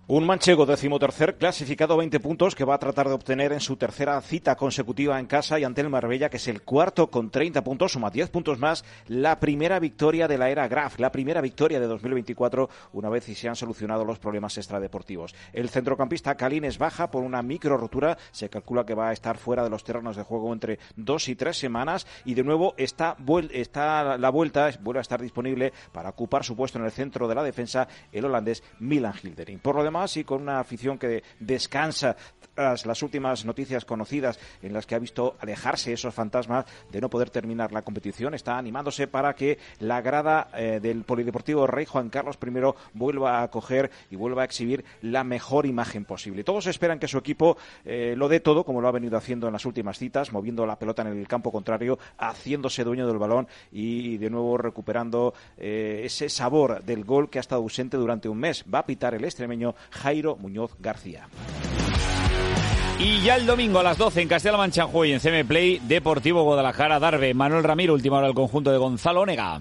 [0.05, 4.19] Un manchego decimotercer clasificado 20 puntos que va a tratar de obtener en su tercera
[4.19, 7.93] cita consecutiva en casa y ante el Marbella, que es el cuarto con 30 puntos,
[7.93, 11.87] suma 10 puntos más, la primera victoria de la era Graf, la primera victoria de
[11.87, 15.33] 2024, una vez y se han solucionado los problemas extradeportivos.
[15.53, 19.63] El centrocampista Calines baja por una micro rotura, se calcula que va a estar fuera
[19.63, 23.15] de los terrenos de juego entre dos y tres semanas y de nuevo está,
[23.53, 27.35] está la vuelta, vuelve a estar disponible para ocupar su puesto en el centro de
[27.35, 29.59] la defensa el holandés Milan Hildering.
[29.59, 32.15] Por lo y con una afición que descansa
[32.55, 37.09] tras las últimas noticias conocidas en las que ha visto alejarse esos fantasmas de no
[37.09, 38.33] poder terminar la competición.
[38.33, 43.49] Está animándose para que la grada eh, del Polideportivo Rey Juan Carlos I vuelva a
[43.49, 46.43] coger y vuelva a exhibir la mejor imagen posible.
[46.43, 49.53] Todos esperan que su equipo eh, lo dé todo, como lo ha venido haciendo en
[49.53, 54.17] las últimas citas, moviendo la pelota en el campo contrario, haciéndose dueño del balón y
[54.17, 58.63] de nuevo recuperando eh, ese sabor del gol que ha estado ausente durante un mes.
[58.71, 61.27] Va a pitar el extremeño Jairo Muñoz García.
[62.99, 66.99] Y ya el domingo a las 12 en Castilla-La Mancha en CM Play, Deportivo Guadalajara,
[66.99, 69.59] Darbe, Manuel Ramiro, última hora del conjunto de Gonzalo Onega.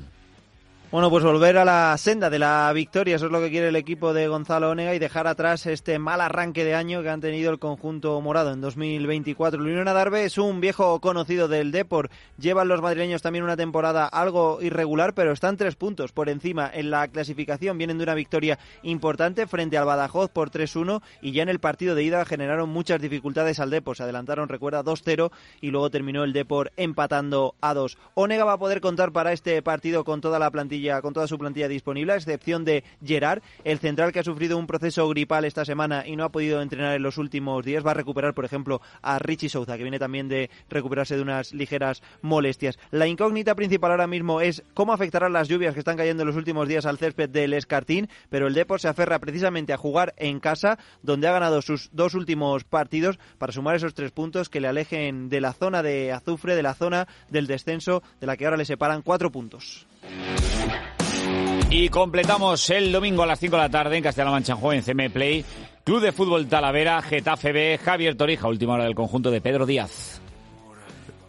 [0.92, 3.76] Bueno, pues volver a la senda de la victoria, eso es lo que quiere el
[3.76, 7.50] equipo de Gonzalo Onega y dejar atrás este mal arranque de año que han tenido
[7.50, 9.58] el conjunto morado en 2024.
[9.58, 14.06] El Unión Adarve es un viejo conocido del Depor, llevan los madrileños también una temporada
[14.06, 18.58] algo irregular, pero están tres puntos por encima en la clasificación, vienen de una victoria
[18.82, 23.00] importante frente al Badajoz por 3-1 y ya en el partido de ida generaron muchas
[23.00, 25.30] dificultades al Depor, se adelantaron, recuerda, 2-0
[25.62, 27.96] y luego terminó el Depor empatando a 2.
[28.12, 31.38] Onega va a poder contar para este partido con toda la plantilla con toda su
[31.38, 35.64] plantilla disponible, a excepción de Gerard, el central que ha sufrido un proceso gripal esta
[35.64, 37.86] semana y no ha podido entrenar en los últimos días.
[37.86, 41.52] Va a recuperar, por ejemplo, a Richie Souza, que viene también de recuperarse de unas
[41.52, 42.78] ligeras molestias.
[42.90, 46.36] La incógnita principal ahora mismo es cómo afectarán las lluvias que están cayendo en los
[46.36, 50.40] últimos días al césped del Escartín, pero el Depor se aferra precisamente a jugar en
[50.40, 54.68] casa, donde ha ganado sus dos últimos partidos para sumar esos tres puntos que le
[54.68, 58.56] alejen de la zona de azufre, de la zona del descenso, de la que ahora
[58.56, 59.86] le separan cuatro puntos.
[61.74, 65.08] Y completamos el domingo a las 5 de la tarde en Castilla-La Mancha en CM
[65.08, 65.42] Play.
[65.84, 70.20] Club de Fútbol Talavera, Getafe B, Javier Torija, última hora del conjunto de Pedro Díaz.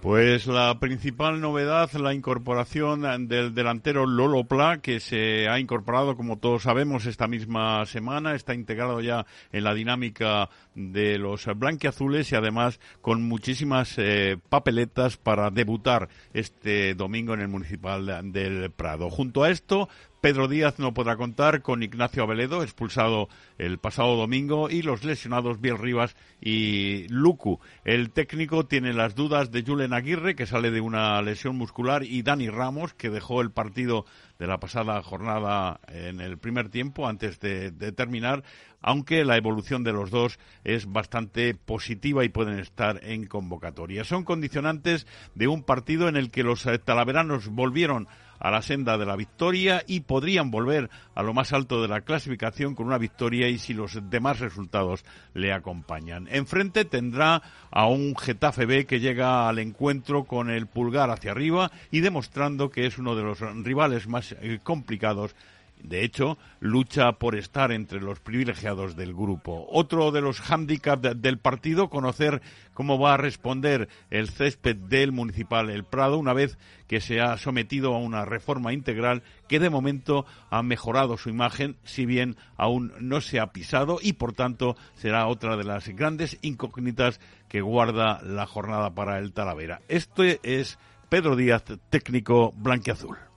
[0.01, 6.37] Pues la principal novedad, la incorporación del delantero Lolo Pla, que se ha incorporado, como
[6.37, 12.35] todos sabemos, esta misma semana, está integrado ya en la dinámica de los blanquiazules y
[12.35, 19.09] además con muchísimas eh, papeletas para debutar este domingo en el Municipal del Prado.
[19.09, 19.87] Junto a esto,
[20.23, 25.59] Pedro Díaz no podrá contar con Ignacio Aveledo, expulsado el pasado domingo, y los lesionados
[25.59, 27.59] Biel Rivas y Lucu.
[27.83, 32.21] El técnico tiene las dudas de Julen Aguirre, que sale de una lesión muscular, y
[32.21, 34.05] Dani Ramos, que dejó el partido
[34.39, 38.45] de la pasada jornada en el primer tiempo antes de, de, terminar,
[38.81, 44.05] aunque la evolución de los dos es bastante positiva y pueden estar en convocatoria.
[44.05, 45.05] Son condicionantes
[45.35, 48.07] de un partido en el que los eh, talaveranos volvieron
[48.39, 52.01] a la senda de la victoria y podrían volver a lo más alto de la
[52.01, 56.27] clasificación con una victoria y si los demás resultados le acompañan.
[56.29, 57.41] Enfrente tendrá
[57.71, 62.69] a un Getafe B que llega al encuentro con el pulgar hacia arriba y demostrando
[62.69, 65.35] que es uno de los rivales más eh, complicados
[65.83, 69.67] de hecho, lucha por estar entre los privilegiados del grupo.
[69.69, 72.41] Otro de los hándicaps del partido, conocer
[72.73, 77.37] cómo va a responder el césped del Municipal El Prado una vez que se ha
[77.37, 82.93] sometido a una reforma integral que de momento ha mejorado su imagen, si bien aún
[82.99, 87.19] no se ha pisado y por tanto será otra de las grandes incógnitas
[87.49, 89.81] que guarda la jornada para el Talavera.
[89.89, 93.32] Este es Pedro Díaz, técnico blanquiazul.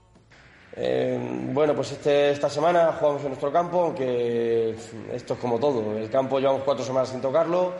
[0.79, 1.17] Eh,
[1.53, 4.75] bueno, pues este, esta semana jugamos en nuestro campo, aunque
[5.11, 5.97] esto es como todo.
[5.97, 7.73] El campo llevamos cuatro semanas sin tocarlo,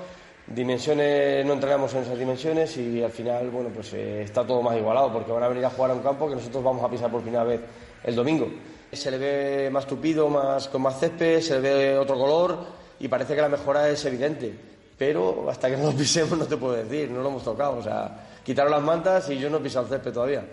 [0.47, 4.75] dimensiones no entrenamos en esas dimensiones y al final, bueno, pues eh, está todo más
[4.77, 7.11] igualado porque van a venir a jugar a un campo que nosotros vamos a pisar
[7.11, 7.61] por primera vez
[8.03, 8.49] el domingo.
[8.91, 12.57] Se le ve más tupido, más, con más césped, se le ve otro color
[12.99, 14.57] y parece que la mejora es evidente.
[14.97, 17.77] Pero hasta que no lo pisemos no te puedo decir, no lo hemos tocado.
[17.77, 20.43] O sea, quitaron las mantas y yo no he pisado el césped todavía.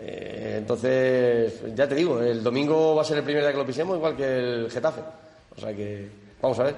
[0.00, 3.66] Eh, entonces, ya te digo, el domingo va a ser el primer día que lo
[3.66, 5.00] pisemos, igual que el Getafe.
[5.56, 6.08] O sea que,
[6.40, 6.74] vamos a ver.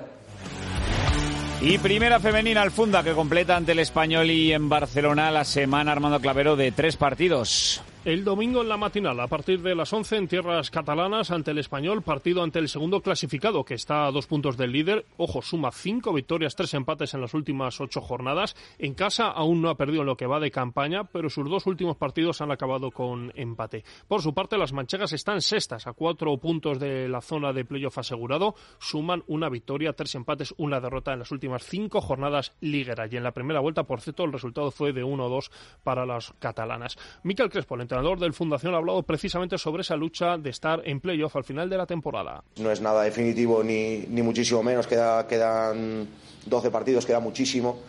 [1.61, 5.93] Y primera femenina al Funda que completa ante el Español y en Barcelona la semana
[5.93, 7.83] Armando Clavero de tres partidos.
[8.03, 11.59] El domingo en la matinal, a partir de las 11 en tierras catalanas ante el
[11.59, 15.05] español, partido ante el segundo clasificado, que está a dos puntos del líder.
[15.19, 18.57] Ojo, suma cinco victorias, tres empates en las últimas ocho jornadas.
[18.79, 21.99] En casa aún no ha perdido lo que va de campaña, pero sus dos últimos
[21.99, 23.85] partidos han acabado con empate.
[24.09, 27.99] Por su parte, las manchegas están sextas, a cuatro puntos de la zona de playoff
[27.99, 28.55] asegurado.
[28.79, 33.13] Suman una victoria, tres empates, una derrota en las últimas cinco jornadas ligueras.
[33.13, 35.51] Y en la primera vuelta, por cierto, el resultado fue de 1-2
[35.85, 36.97] para las catalanas.
[37.25, 41.35] Miquel Crespo, entrenador del Fundación ha hablado precisamente sobre esa lucha de estar en playoff
[41.35, 42.45] al final de la temporada.
[42.59, 46.07] No es nada definitivo ni, ni muchísimo menos, queda, quedan
[46.47, 47.81] 12 partidos, queda muchísimo.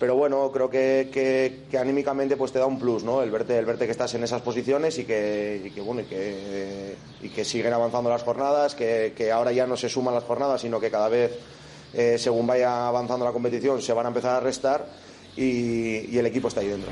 [0.00, 3.22] Pero bueno, creo que, que, que, anímicamente pues te da un plus, ¿no?
[3.22, 6.04] El verte, el verte que estás en esas posiciones y que, y que bueno, y
[6.04, 10.24] que, y que siguen avanzando las jornadas, que, que ahora ya no se suman las
[10.24, 11.38] jornadas, sino que cada vez,
[11.92, 14.86] eh, según vaya avanzando la competición, se van a empezar a restar
[15.36, 16.90] y, y el equipo está ahí dentro.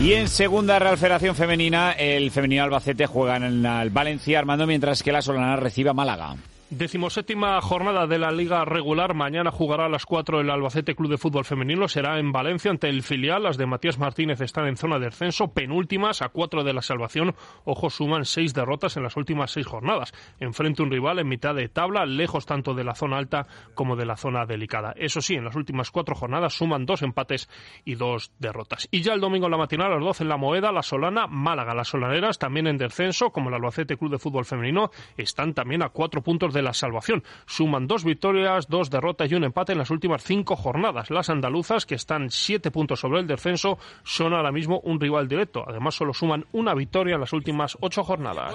[0.00, 5.02] Y en segunda Real Federación Femenina, el femenino Albacete juega en el Valencia Armando, mientras
[5.02, 6.34] que la Solana recibe a Málaga.
[6.72, 9.12] Decimoséptima jornada de la Liga Regular.
[9.12, 11.86] Mañana jugará a las 4 el Albacete Club de Fútbol Femenino.
[11.86, 13.42] Será en Valencia ante el filial.
[13.42, 15.52] Las de Matías Martínez están en zona de descenso.
[15.52, 17.34] Penúltimas a 4 de la salvación.
[17.66, 20.14] Ojo, suman 6 derrotas en las últimas 6 jornadas.
[20.40, 24.06] Enfrente un rival en mitad de tabla, lejos tanto de la zona alta como de
[24.06, 24.94] la zona delicada.
[24.96, 27.50] Eso sí, en las últimas 4 jornadas suman 2 empates
[27.84, 28.88] y 2 derrotas.
[28.90, 31.26] Y ya el domingo en la matinal a las 12 en La Moeda, la Solana,
[31.26, 31.74] Málaga.
[31.74, 35.90] Las solaneras también en descenso, como el Albacete Club de Fútbol Femenino, están también a
[35.90, 37.22] 4 puntos de la salvación.
[37.46, 41.10] Suman dos victorias, dos derrotas y un empate en las últimas cinco jornadas.
[41.10, 45.64] Las andaluzas, que están siete puntos sobre el descenso, son ahora mismo un rival directo.
[45.66, 48.54] Además, solo suman una victoria en las últimas ocho jornadas.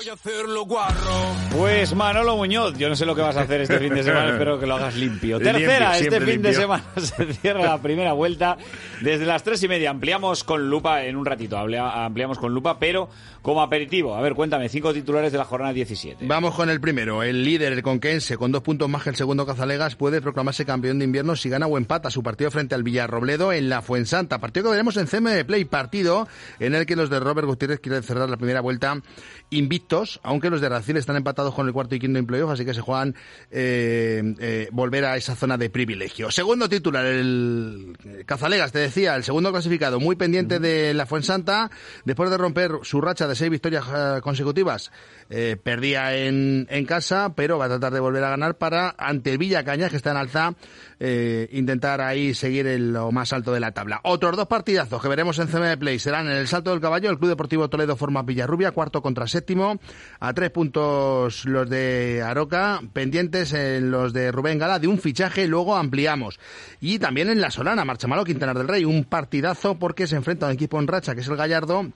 [1.55, 4.29] Pues Manolo Muñoz, yo no sé lo que vas a hacer este fin de semana,
[4.31, 5.39] espero que lo hagas limpio.
[5.39, 8.57] Tercera, este fin de semana se cierra la primera vuelta.
[9.01, 13.09] Desde las tres y media ampliamos con lupa en un ratito, ampliamos con lupa, pero
[13.41, 14.15] como aperitivo.
[14.15, 16.25] A ver, cuéntame, cinco titulares de la jornada 17.
[16.27, 19.47] Vamos con el primero, el líder, el conquense, con dos puntos más que el segundo
[19.47, 23.51] Cazalegas, puede proclamarse campeón de invierno si gana o empata su partido frente al Villarrobledo
[23.51, 24.37] en la Fuensanta.
[24.37, 26.27] Partido que veremos en CM Play, partido
[26.59, 29.01] en el que los de Robert Gutiérrez quieren cerrar la primera vuelta
[29.49, 32.65] invictos, aunque los de Racing están empatados con el cuarto y quinto en playoff, así
[32.65, 33.15] que se juegan
[33.49, 36.29] eh, eh, volver a esa zona de privilegio.
[36.29, 41.71] Segundo titular, el Cazalegas, te decía, el segundo clasificado, muy pendiente de la Fuensanta,
[42.05, 44.91] después de romper su racha de seis victorias eh, consecutivas,
[45.29, 49.31] eh, perdía en, en casa, pero va a tratar de volver a ganar para, ante
[49.31, 50.53] el Villa Cañas, que está en alza,
[50.99, 53.99] eh, intentar ahí seguir en lo más alto de la tabla.
[54.03, 57.17] Otros dos partidazos que veremos en CM Play serán en el Salto del Caballo, el
[57.17, 59.79] Club Deportivo Toledo forma Villarrubia, cuarto contra séptimo,
[60.19, 65.47] a tres puntos los de Aroca, pendientes en los de Rubén Gala de un fichaje,
[65.47, 66.39] luego ampliamos.
[66.79, 70.45] Y también en la Solana, Marcha Malo Quintanar del Rey, un partidazo porque se enfrenta
[70.45, 71.91] a un equipo en racha que es el Gallardo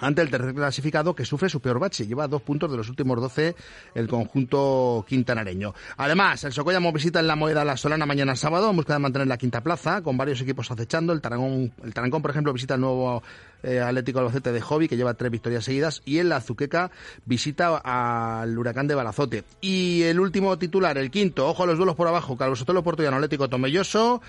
[0.00, 2.06] ante el tercer clasificado que sufre su peor bache.
[2.06, 3.54] Lleva dos puntos de los últimos 12
[3.94, 5.74] el conjunto quintanareño.
[5.96, 9.28] Además, el Socollamo visita en la Moeda la Solana mañana sábado en busca de mantener
[9.28, 11.12] la quinta plaza, con varios equipos acechando.
[11.12, 13.22] El Tarancón, el Tarancón por ejemplo, visita el nuevo
[13.62, 16.90] eh, Atlético Albacete de Hobby, que lleva tres victorias seguidas, y en la Azuqueca
[17.24, 19.44] visita al Huracán de Balazote.
[19.60, 23.16] Y el último titular, el quinto, ojo a los duelos por abajo, Carlos Sotelo Portullano,
[23.16, 24.20] Atlético Tomelloso,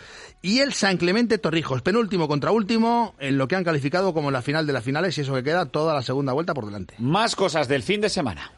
[0.41, 4.41] y el San Clemente Torrijos, penúltimo contra último, en lo que han calificado como la
[4.41, 6.93] final de las finales, y eso que queda toda la segunda vuelta por delante.
[7.00, 8.51] Más cosas del fin de semana.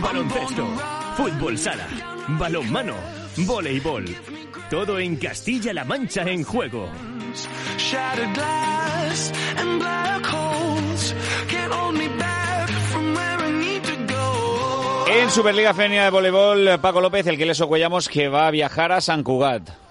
[0.00, 0.66] Baloncesto,
[1.16, 1.86] fútbol sala,
[2.38, 2.94] balonmano,
[3.36, 4.04] voleibol.
[4.70, 6.88] Todo en Castilla-La Mancha en juego.
[15.08, 18.92] En Superliga Femenina de Voleibol, Paco López, el que les ocuellamos que va a viajar
[18.92, 19.81] a San Cugat.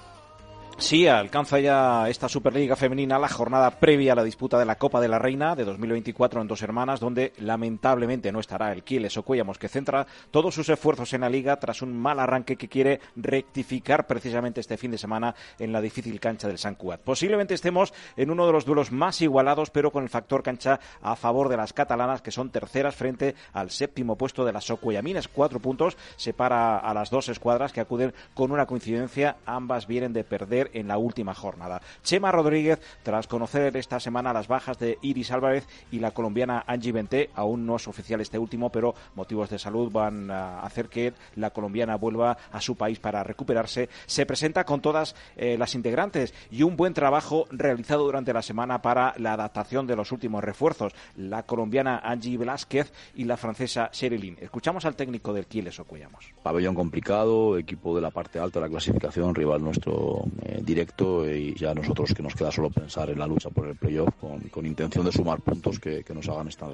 [0.81, 4.99] Sí, alcanza ya esta Superliga Femenina la jornada previa a la disputa de la Copa
[4.99, 9.59] de la Reina de 2024 en Dos Hermanas, donde lamentablemente no estará el Quiles Ocuellamos,
[9.59, 14.07] que centra todos sus esfuerzos en la liga tras un mal arranque que quiere rectificar
[14.07, 17.01] precisamente este fin de semana en la difícil cancha del San Cugat.
[17.01, 21.15] Posiblemente estemos en uno de los duelos más igualados, pero con el factor cancha a
[21.15, 25.27] favor de las catalanas, que son terceras frente al séptimo puesto de las Ocuellaminas.
[25.27, 29.37] Cuatro puntos separa a las dos escuadras que acuden con una coincidencia.
[29.45, 31.81] Ambas vienen de perder en la última jornada.
[32.03, 36.91] Chema Rodríguez, tras conocer esta semana las bajas de Iris Álvarez y la colombiana Angie
[36.91, 41.13] Benté, aún no es oficial este último, pero motivos de salud van a hacer que
[41.35, 43.89] la colombiana vuelva a su país para recuperarse.
[44.05, 48.81] Se presenta con todas eh, las integrantes y un buen trabajo realizado durante la semana
[48.81, 54.37] para la adaptación de los últimos refuerzos, la colombiana Angie Velázquez y la francesa Sherilyn.
[54.41, 56.25] Escuchamos al técnico del Quiles Ocuellamos.
[56.43, 61.53] Pabellón complicado, equipo de la parte alta de la clasificación, rival nuestro eh, directo y
[61.55, 65.05] ya nosotros que nos queda solo pensar en la lucha por el playoff con, intención
[65.05, 66.69] de sumar puntos que, nos hagan estar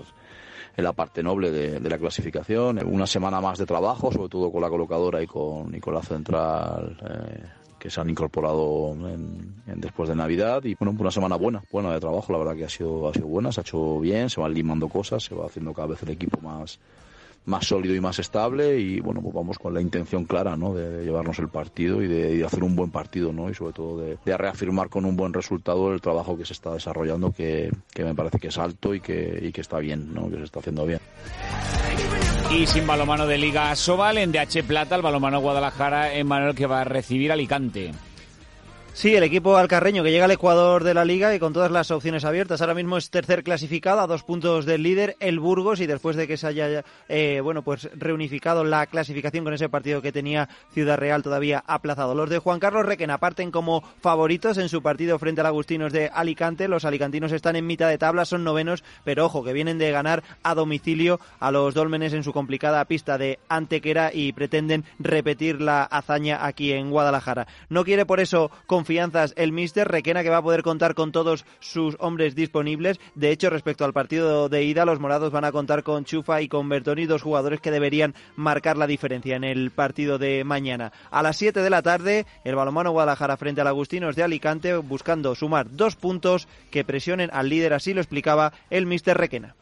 [0.75, 2.85] en la parte noble de, la clasificación.
[2.85, 6.97] Una semana más de trabajo, sobre todo con la colocadora y con, y la central.
[7.09, 7.43] Eh,
[7.79, 11.93] que se han incorporado en, en después de Navidad y bueno, una semana buena, buena
[11.93, 14.41] de trabajo, la verdad que ha sido, ha sido buena, se ha hecho bien, se
[14.41, 16.79] van limando cosas, se va haciendo cada vez el equipo más,
[17.47, 20.73] más sólido y más estable y bueno pues vamos con la intención clara ¿no?
[20.73, 23.49] de, llevarnos el partido y de, hacer un buen partido ¿no?
[23.49, 27.31] y sobre todo de, reafirmar con un buen resultado el trabajo que se está desarrollando
[27.31, 30.29] que, que me parece que es alto y que, y que está bien ¿no?
[30.29, 30.99] que se está haciendo bien
[32.51, 36.81] y sin balomano de Liga Sobal en DH Plata el balomano Guadalajara Manuel que va
[36.81, 37.91] a recibir Alicante
[38.97, 41.91] Sí, el equipo alcarreño que llega al Ecuador de la liga y con todas las
[41.91, 42.61] opciones abiertas.
[42.61, 46.27] Ahora mismo es tercer clasificado a dos puntos del líder, el Burgos, y después de
[46.27, 50.97] que se haya eh, bueno pues reunificado la clasificación con ese partido que tenía Ciudad
[50.97, 52.15] Real todavía aplazado.
[52.15, 56.09] Los de Juan Carlos Requena parten como favoritos en su partido frente al Agustinos de
[56.11, 56.67] Alicante.
[56.67, 60.23] Los alicantinos están en mitad de tabla, son novenos, pero ojo, que vienen de ganar
[60.41, 65.83] a domicilio a los Dólmenes en su complicada pista de Antequera y pretenden repetir la
[65.83, 67.45] hazaña aquí en Guadalajara.
[67.69, 68.49] No quiere por eso
[68.88, 69.85] confianzas el míster.
[69.85, 73.01] Requena que va a poder contar con todos sus hombres disponibles.
[73.15, 76.47] De hecho, respecto al partido de ida, los morados van a contar con Chufa y
[76.47, 80.93] con Bertoni, dos jugadores que deberían marcar la diferencia en el partido de mañana.
[81.11, 85.35] A las 7 de la tarde, el balomano Guadalajara frente al Agustinos de Alicante, buscando
[85.35, 89.57] sumar dos puntos que presionen al líder, así lo explicaba el míster Requena.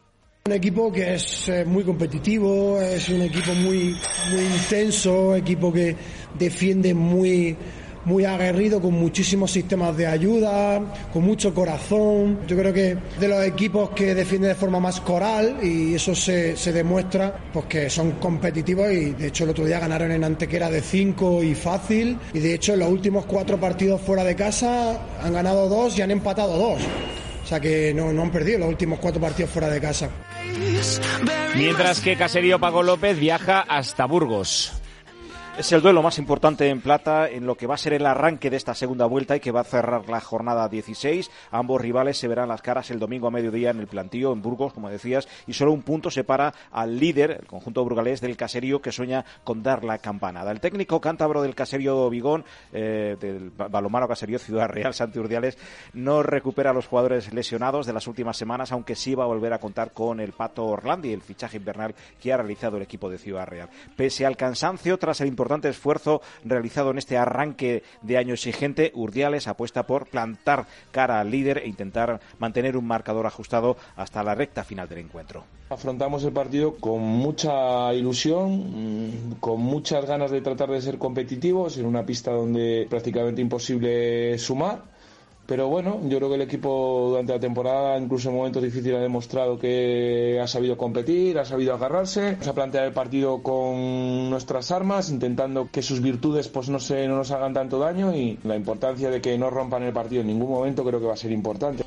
[0.46, 3.96] Un equipo que es eh, muy competitivo, es un equipo muy,
[4.30, 5.96] muy intenso, equipo que
[6.38, 7.56] defiende muy
[8.06, 10.80] muy aguerrido, con muchísimos sistemas de ayuda,
[11.12, 12.38] con mucho corazón.
[12.46, 16.56] Yo creo que de los equipos que defienden de forma más coral y eso se,
[16.56, 20.70] se demuestra pues que son competitivos y de hecho el otro día ganaron en Antequera
[20.70, 24.98] de 5 y fácil y de hecho en los últimos cuatro partidos fuera de casa
[25.22, 26.80] han ganado dos y han empatado dos.
[27.44, 30.10] O sea que no, no han perdido los últimos cuatro partidos fuera de casa.
[31.56, 34.72] Mientras que Caserío Pago López viaja hasta Burgos.
[35.58, 38.50] Es el duelo más importante en plata en lo que va a ser el arranque
[38.50, 41.30] de esta segunda vuelta y que va a cerrar la jornada 16.
[41.50, 44.74] Ambos rivales se verán las caras el domingo a mediodía en el plantío en Burgos,
[44.74, 48.92] como decías, y solo un punto separa al líder, el conjunto burgalés del caserío que
[48.92, 50.50] sueña con dar la campanada.
[50.50, 52.44] El técnico cántabro del caserío Vigón,
[52.74, 55.56] eh, del balomano caserío Ciudad Real, Santi Urdiales,
[55.94, 59.54] no recupera a los jugadores lesionados de las últimas semanas, aunque sí va a volver
[59.54, 63.16] a contar con el Pato Orlandi, el fichaje invernal que ha realizado el equipo de
[63.16, 63.70] Ciudad Real.
[63.96, 68.90] Pese al cansancio tras el importante importante esfuerzo realizado en este arranque de año exigente,
[68.96, 74.34] Urdiales apuesta por plantar cara al líder e intentar mantener un marcador ajustado hasta la
[74.34, 75.44] recta final del encuentro.
[75.70, 81.86] Afrontamos el partido con mucha ilusión, con muchas ganas de tratar de ser competitivos en
[81.86, 84.95] una pista donde prácticamente imposible sumar
[85.46, 89.00] Pero bueno, yo creo que el equipo durante la temporada, incluso en momentos difíciles, ha
[89.00, 92.32] demostrado que ha sabido competir, ha sabido agarrarse.
[92.32, 97.06] Vamos a plantear el partido con nuestras armas, intentando que sus virtudes pues no, se,
[97.06, 100.26] no nos hagan tanto daño y la importancia de que no rompan el partido en
[100.26, 101.84] ningún momento creo que va a ser importante.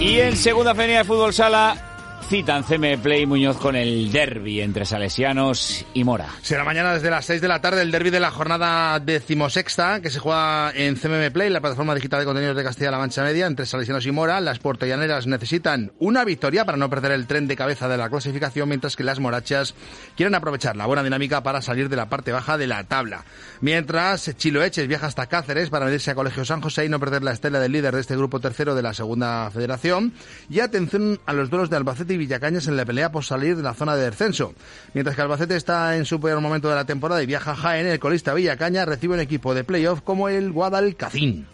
[0.00, 1.93] Y en segunda feria de fútbol sala
[2.28, 6.28] citan CM Play Muñoz con el derby entre salesianos y Mora.
[6.42, 10.10] Será mañana desde las 6 de la tarde el derby de la jornada decimosexta que
[10.10, 13.66] se juega en CMM Play, la plataforma digital de contenidos de Castilla-La Mancha Media, entre
[13.66, 14.40] salesianos y Mora.
[14.40, 18.68] Las portellaneras necesitan una victoria para no perder el tren de cabeza de la clasificación,
[18.68, 19.74] mientras que las morachas
[20.16, 23.24] quieren aprovechar la buena dinámica para salir de la parte baja de la tabla.
[23.60, 27.32] Mientras Chiloeches viaja hasta Cáceres para medirse a Colegio San José y no perder la
[27.32, 30.14] estela del líder de este grupo tercero de la segunda federación.
[30.48, 33.62] Y atención a los duelos de Albacete y Villacañas en la pelea por salir de
[33.62, 34.54] la zona de descenso.
[34.94, 37.86] Mientras que Albacete está en su peor momento de la temporada y viaja a Jaén,
[37.86, 41.46] el colista Villacaña recibe un equipo de playoff como el Guadalcacín.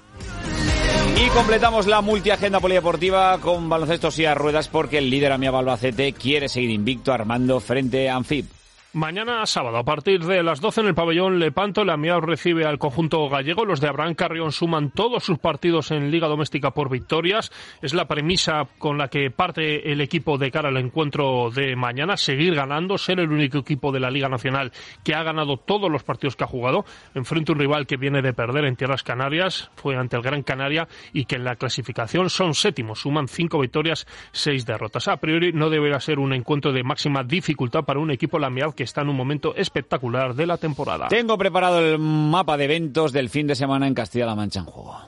[1.17, 6.13] Y completamos la multiagenda polideportiva con baloncesto y a ruedas porque el líder Amiaba Albacete
[6.13, 8.60] quiere seguir invicto armando frente a Anfib.
[8.93, 12.81] Mañana sábado, a partir de las 12 en el pabellón Lepanto, la Miau recibe al
[12.81, 13.65] conjunto gallego.
[13.65, 17.53] Los de Abraham Carrión suman todos sus partidos en Liga Doméstica por victorias.
[17.83, 22.17] Es la premisa con la que parte el equipo de cara al encuentro de mañana.
[22.17, 24.73] Seguir ganando, ser el único equipo de la Liga Nacional
[25.05, 26.85] que ha ganado todos los partidos que ha jugado.
[27.15, 30.43] Enfrente a un rival que viene de perder en Tierras Canarias, fue ante el Gran
[30.43, 33.03] Canaria y que en la clasificación son séptimos.
[33.03, 35.07] Suman cinco victorias, seis derrotas.
[35.07, 38.85] A priori no deberá ser un encuentro de máxima dificultad para un equipo la que
[38.85, 41.09] está en un momento espectacular de la temporada.
[41.09, 44.99] Tengo preparado el mapa de eventos del fin de semana en Castilla-La Mancha en juego.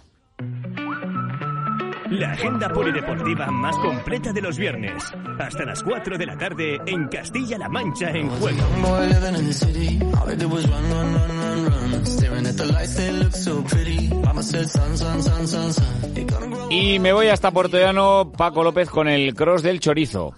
[2.10, 5.02] La agenda polideportiva más completa de los viernes.
[5.38, 8.62] Hasta las 4 de la tarde en Castilla-La Mancha en juego.
[16.68, 20.34] Y me voy hasta Portollano, Paco López, con el cross del chorizo.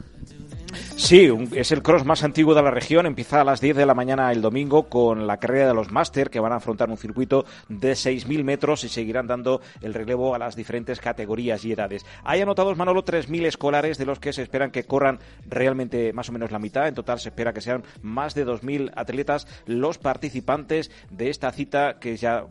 [0.97, 3.07] Sí, un- es el cross más antiguo de la región.
[3.07, 6.31] Empieza a las 10 de la mañana el domingo con la carrera de los máster
[6.31, 10.39] que van a afrontar un circuito de 6.000 metros y seguirán dando el relevo a
[10.39, 12.05] las diferentes categorías y edades.
[12.25, 15.19] Hay anotados, Manolo, 3.000 escolares de los que se esperan que corran
[15.49, 16.89] realmente más o menos la mitad.
[16.89, 21.99] En total se espera que sean más de 2.000 atletas los participantes de esta cita
[22.01, 22.45] que ya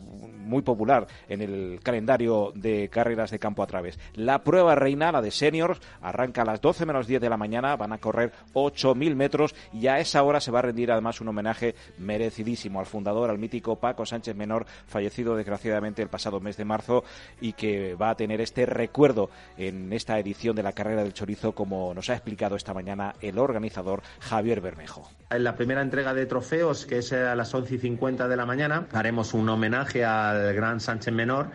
[0.44, 3.98] muy popular en el calendario de carreras de campo a través.
[4.14, 7.76] La prueba reina, la de seniors, arranca a las 12 menos 10 de la mañana,
[7.76, 11.28] van a correr 8.000 metros y a esa hora se va a rendir además un
[11.28, 16.64] homenaje merecidísimo al fundador, al mítico Paco Sánchez Menor, fallecido desgraciadamente el pasado mes de
[16.64, 17.04] marzo
[17.40, 21.52] y que va a tener este recuerdo en esta edición de la carrera del chorizo
[21.52, 25.08] como nos ha explicado esta mañana el organizador Javier Bermejo.
[25.34, 28.46] En la primera entrega de trofeos, que es a las 11 y 50 de la
[28.46, 31.48] mañana, haremos un homenaje al gran Sánchez Menor,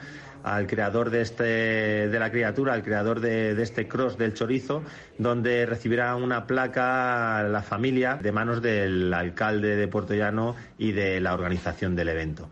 [0.44, 4.84] al creador de, este, de la criatura, al creador de, de este cross del chorizo,
[5.18, 11.22] donde recibirá una placa la familia de manos del alcalde de Puerto Llano y de
[11.22, 12.50] la organización del evento.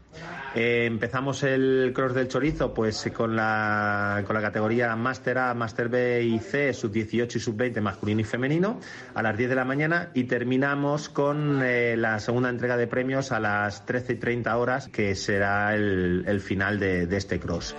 [0.55, 5.87] Eh, empezamos el cross del chorizo pues con la, con la categoría Master A, Master
[5.87, 8.79] B y C, sub 18 y sub 20 masculino y femenino
[9.13, 13.31] a las 10 de la mañana y terminamos con eh, la segunda entrega de premios
[13.31, 17.75] a las 13 y 30 horas que será el, el final de, de este cross.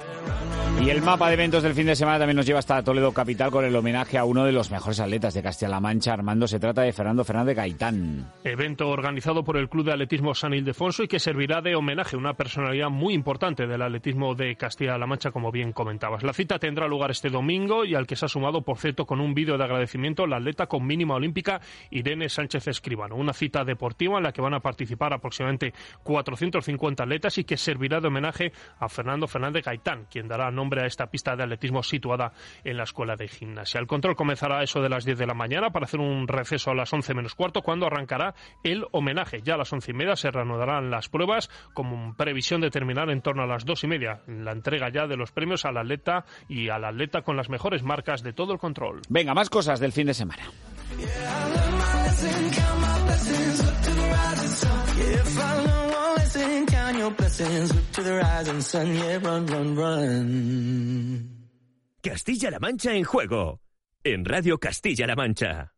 [0.81, 3.51] Y el mapa de eventos del fin de semana también nos lleva hasta Toledo Capital
[3.51, 6.47] con el homenaje a uno de los mejores atletas de Castilla-La Mancha, Armando.
[6.47, 8.31] Se trata de Fernando Fernández Gaitán.
[8.45, 12.19] Evento organizado por el Club de Atletismo San Ildefonso y que servirá de homenaje a
[12.21, 16.23] una personalidad muy importante del atletismo de Castilla-La Mancha, como bien comentabas.
[16.23, 19.21] La cita tendrá lugar este domingo y al que se ha sumado, por cierto, con
[19.21, 21.61] un vídeo de agradecimiento la atleta con mínima olímpica
[21.91, 23.17] Irene Sánchez Escribano.
[23.17, 25.73] Una cita deportiva en la que van a participar aproximadamente
[26.03, 30.87] 450 atletas y que servirá de homenaje a Fernando Fernández Gaitán, quien dará nombre a
[30.87, 32.33] esta pista de atletismo situada
[32.65, 33.81] en la Escuela de Gimnasia.
[33.81, 36.71] El control comenzará a eso de las 10 de la mañana para hacer un receso
[36.71, 39.43] a las 11 menos cuarto, cuando arrancará el homenaje.
[39.43, 43.23] Ya a las 11 y media se reanudarán las pruebas con previsión de terminar en
[43.23, 44.21] torno a las 2 y media.
[44.27, 48.23] La entrega ya de los premios al atleta y al atleta con las mejores marcas
[48.23, 49.01] de todo el control.
[49.09, 50.43] Venga, más cosas del fin de semana.
[62.03, 63.61] Castilla-La Mancha en juego.
[64.05, 65.78] En Radio Castilla-La Mancha.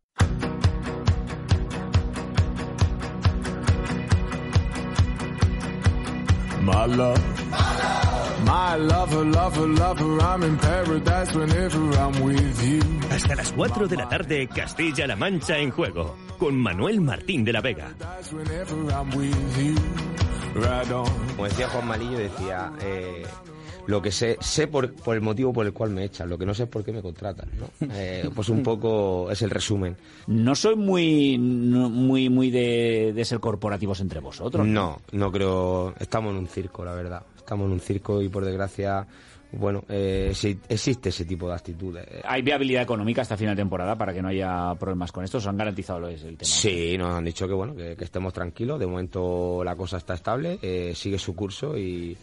[6.61, 7.19] My love.
[8.45, 12.81] My lover, lover, lover, I'm in paradise whenever I'm with you.
[13.09, 16.15] Hasta las 4 de la tarde, Castilla-La Mancha en juego.
[16.37, 17.93] Con Manuel Martín de la Vega.
[21.35, 23.23] Como decía Juan Malillo, decía, eh,
[23.87, 26.45] Lo que sé, sé por, por el motivo por el cual me echan, lo que
[26.45, 27.69] no sé es por qué me contratan, ¿no?
[27.93, 29.95] Eh, pues un poco es el resumen.
[30.27, 34.65] No soy muy, no- muy, muy de, de ser corporativos entre vosotros.
[34.67, 35.93] No, no creo.
[35.99, 37.23] Estamos en un circo, la verdad.
[37.35, 39.05] Estamos en un circo y por desgracia,
[39.51, 42.05] bueno, eh, sí, existe ese tipo de actitudes.
[42.23, 45.39] ¿Hay viabilidad económica hasta final de temporada para que no haya problemas con esto?
[45.39, 46.49] ¿Os han garantizado lo es el tema?
[46.49, 48.79] Sí, nos han dicho que bueno, que, que estemos tranquilos.
[48.79, 52.15] De momento la cosa está estable, eh, sigue su curso y,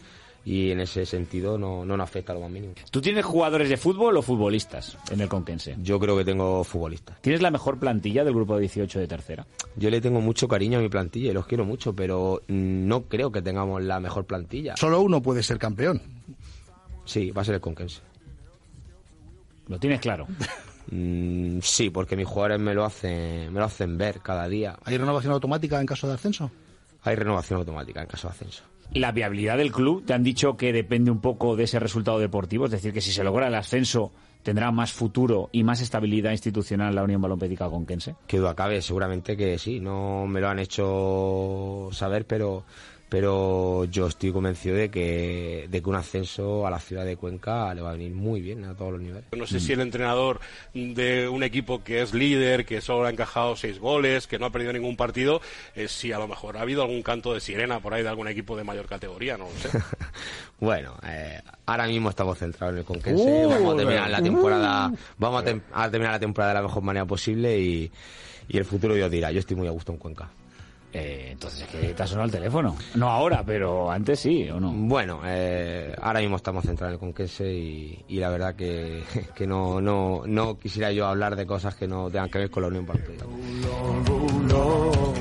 [0.49, 2.73] y en ese sentido no, no nos afecta lo más mínimo.
[2.89, 5.75] ¿Tú tienes jugadores de fútbol o futbolistas en el Conquense?
[5.79, 7.21] Yo creo que tengo futbolistas.
[7.21, 9.45] ¿Tienes la mejor plantilla del grupo de 18 de tercera?
[9.75, 13.31] Yo le tengo mucho cariño a mi plantilla y los quiero mucho, pero no creo
[13.31, 14.75] que tengamos la mejor plantilla.
[14.75, 16.01] Solo uno puede ser campeón.
[17.05, 18.01] Sí, va a ser el Conquense.
[19.67, 20.25] ¿Lo tienes claro?
[20.91, 24.79] Mm, sí, porque mis jugadores me lo hacen, me lo hacen ver cada día.
[24.83, 26.49] ¿Hay renovación automática en caso de ascenso?
[27.03, 28.63] Hay renovación automática en caso de ascenso.
[28.93, 32.65] La viabilidad del club, te han dicho que depende un poco de ese resultado deportivo,
[32.65, 34.11] es decir, que si se logra el ascenso
[34.43, 38.15] tendrá más futuro y más estabilidad institucional la Unión Balompédica Conquense.
[38.25, 39.79] Que duda cabe, seguramente que sí.
[39.79, 42.63] No me lo han hecho saber, pero
[43.09, 47.73] pero yo estoy convencido de que, de que un ascenso a la ciudad de Cuenca
[47.73, 49.23] le va a venir muy bien a todos los niveles.
[49.35, 50.39] No sé si el entrenador
[50.75, 54.51] de un equipo que es líder, que solo ha encajado seis goles, que no ha
[54.51, 55.41] perdido ningún partido,
[55.75, 58.27] eh, si a lo mejor ha habido algún canto de sirena por ahí de algún
[58.27, 59.69] equipo de mayor categoría, no lo sé.
[60.59, 63.23] Bueno, eh, ahora mismo estamos centrados en el Conquense.
[63.23, 64.23] Uh, vamos a terminar la uh.
[64.23, 67.89] temporada, vamos a, tem- a terminar la temporada de la mejor manera posible y,
[68.49, 69.31] y el futuro Dios dirá.
[69.31, 70.29] Yo estoy muy a gusto en Cuenca.
[70.91, 72.75] Eh, entonces, que te ha sonado el teléfono.
[72.95, 74.71] No ahora, pero antes sí, ¿o no?
[74.71, 79.03] Bueno, eh, ahora mismo estamos centrados en el Conquense y, y la verdad que,
[79.35, 82.63] que no, no, no quisiera yo hablar de cosas que no tengan que ver con
[82.63, 83.25] la Unión Balompédica.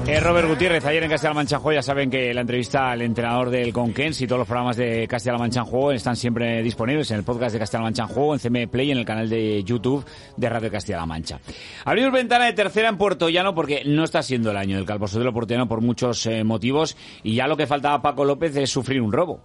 [0.07, 3.03] Eh, Robert Gutiérrez, ayer en Castilla-La Mancha en Juego, ya saben que la entrevista al
[3.03, 7.11] entrenador del Conquense y todos los programas de Castilla-La Mancha en Juego están siempre disponibles
[7.11, 9.29] en el podcast de Castilla-La Mancha en Juego, en CM Play y en el canal
[9.29, 10.03] de YouTube
[10.35, 11.39] de Radio Castilla-La Mancha.
[11.85, 15.07] Abrimos ventana de tercera en Puerto Llano porque no está siendo el año del Calvo
[15.09, 15.35] Sotelo
[15.67, 19.13] por muchos eh, motivos y ya lo que faltaba a Paco López es sufrir un
[19.13, 19.41] robo.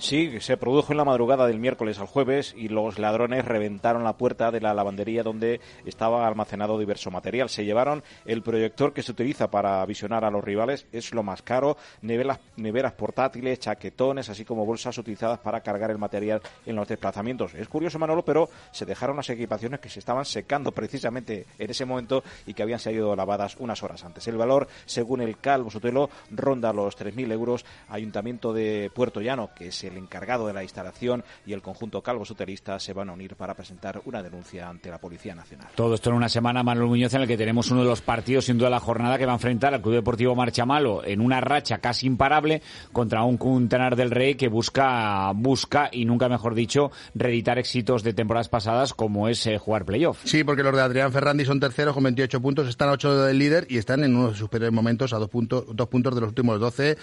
[0.00, 4.16] Sí, se produjo en la madrugada del miércoles al jueves y los ladrones reventaron la
[4.16, 7.48] puerta de la lavandería donde estaba almacenado diverso material.
[7.48, 11.42] Se llevaron el proyector que se utiliza para visionar a los rivales, es lo más
[11.42, 16.86] caro, neveras, neveras portátiles, chaquetones, así como bolsas utilizadas para cargar el material en los
[16.86, 17.54] desplazamientos.
[17.54, 21.84] Es curioso, Manolo, pero se dejaron las equipaciones que se estaban secando precisamente en ese
[21.84, 24.28] momento y que habían sido lavadas unas horas antes.
[24.28, 27.66] El valor, según el Calvo Sotelo, ronda los 3.000 euros.
[27.88, 32.78] Ayuntamiento de Puerto Llano, que el encargado de la instalación, y el conjunto Calvo Soterista
[32.78, 35.68] se van a unir para presentar una denuncia ante la Policía Nacional.
[35.74, 38.44] Todo esto en una semana, Manuel Muñoz, en el que tenemos uno de los partidos,
[38.44, 41.40] sin duda, de la jornada que va a enfrentar al Club Deportivo Marchamalo en una
[41.40, 42.62] racha casi imparable
[42.92, 48.12] contra un Quintanar del Rey que busca, busca, y nunca mejor dicho, reeditar éxitos de
[48.12, 50.20] temporadas pasadas como es eh, jugar playoff.
[50.24, 53.38] Sí, porque los de Adrián Ferrandi son terceros con 28 puntos, están a 8 del
[53.38, 56.20] líder y están en uno de sus peores momentos a dos puntos, dos puntos de
[56.20, 56.98] los últimos 12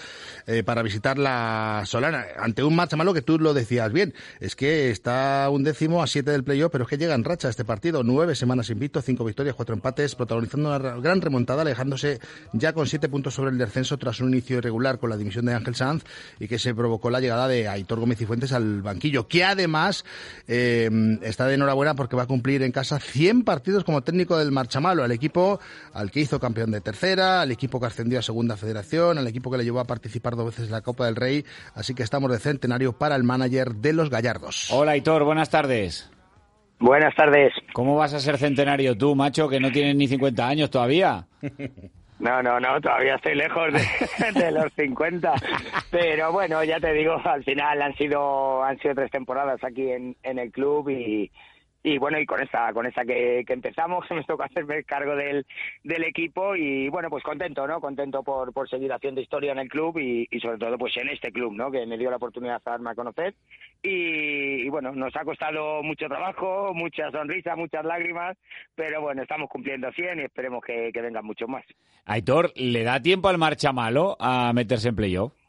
[0.48, 2.26] eh, para visitar la Solana.
[2.38, 6.08] Ante un marcha malo que tú lo decías bien, es que está un décimo a
[6.08, 8.04] 7 del playoff, pero es que llega en racha este partido.
[8.04, 12.20] Nueve semanas invicto, cinco victorias, cuatro empates, protagonizando una ra- gran remontada, alejándose
[12.54, 15.54] ya con siete puntos sobre el descenso tras un inicio irregular con la dimisión de
[15.54, 16.04] Ángel Sanz
[16.40, 20.04] y que se provocó la llegada de Aitor Gómez y Fuentes al banquillo, que además
[20.48, 20.90] eh,
[21.24, 25.04] está de enhorabuena porque va a cumplir en casa 100 partidos como técnico del Marchamalo,
[25.04, 25.60] al equipo
[25.94, 29.52] al que hizo campeón de tercera, al equipo que ascendió a segunda federación, al equipo
[29.52, 32.32] que le llevó a participar dos veces en la Copa del Rey, así que estamos
[32.32, 34.72] de centenario para el manager de los Gallardos.
[34.72, 36.12] Hola, Aitor, buenas tardes.
[36.80, 37.54] Buenas tardes.
[37.74, 41.28] ¿Cómo vas a ser centenario tú, macho, que no tienes ni 50 años todavía?
[42.18, 45.34] No, no, no, todavía estoy lejos de, de los 50.
[45.92, 50.16] Pero bueno, ya te digo, al final han sido han sido tres temporadas aquí en,
[50.24, 51.30] en el club y,
[51.86, 55.46] y bueno, y con esta con esta que, que empezamos, me toca hacerme cargo del,
[55.84, 57.80] del equipo y bueno, pues contento, ¿no?
[57.80, 61.32] Contento por, por seguir haciendo historia en el club y, sobre todo pues en este
[61.32, 61.70] club, ¿no?
[61.70, 63.36] Que me dio la oportunidad de darme a conocer
[63.84, 68.36] y, bueno, nos ha costado mucho trabajo, mucha sonrisa, muchas lágrimas,
[68.74, 71.64] pero bueno, estamos cumpliendo 100 y esperemos que, que vengan muchos más.
[72.06, 75.45] Aitor, ¿le da tiempo al Marchamalo a meterse en playoff?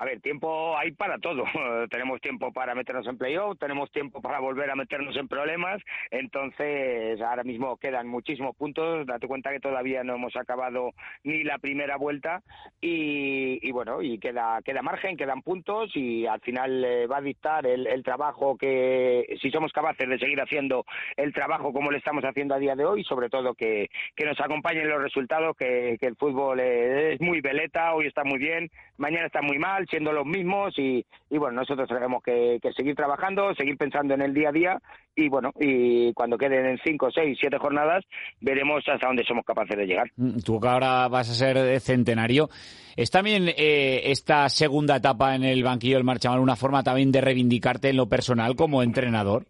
[0.00, 1.44] A ver, tiempo hay para todo.
[1.90, 5.82] tenemos tiempo para meternos en playoff, tenemos tiempo para volver a meternos en problemas.
[6.10, 9.06] Entonces, ahora mismo quedan muchísimos puntos.
[9.06, 10.92] Date cuenta que todavía no hemos acabado
[11.22, 12.42] ni la primera vuelta.
[12.80, 15.94] Y, y bueno, y queda, queda margen, quedan puntos.
[15.94, 20.18] Y al final eh, va a dictar el, el trabajo que, si somos capaces de
[20.18, 20.86] seguir haciendo
[21.18, 24.40] el trabajo como lo estamos haciendo a día de hoy, sobre todo que, que nos
[24.40, 28.70] acompañen los resultados, que, que el fútbol eh, es muy veleta, hoy está muy bien,
[28.96, 32.94] mañana está muy mal, siendo los mismos y, y bueno, nosotros tenemos que, que seguir
[32.94, 34.78] trabajando, seguir pensando en el día a día
[35.14, 38.04] y bueno, y cuando queden en cinco, seis, siete jornadas,
[38.40, 40.10] veremos hasta dónde somos capaces de llegar.
[40.16, 42.48] Mm, Tú que ahora vas a ser eh, centenario,
[42.96, 47.20] ¿es también eh, esta segunda etapa en el banquillo del Marchamal una forma también de
[47.20, 49.44] reivindicarte en lo personal como entrenador?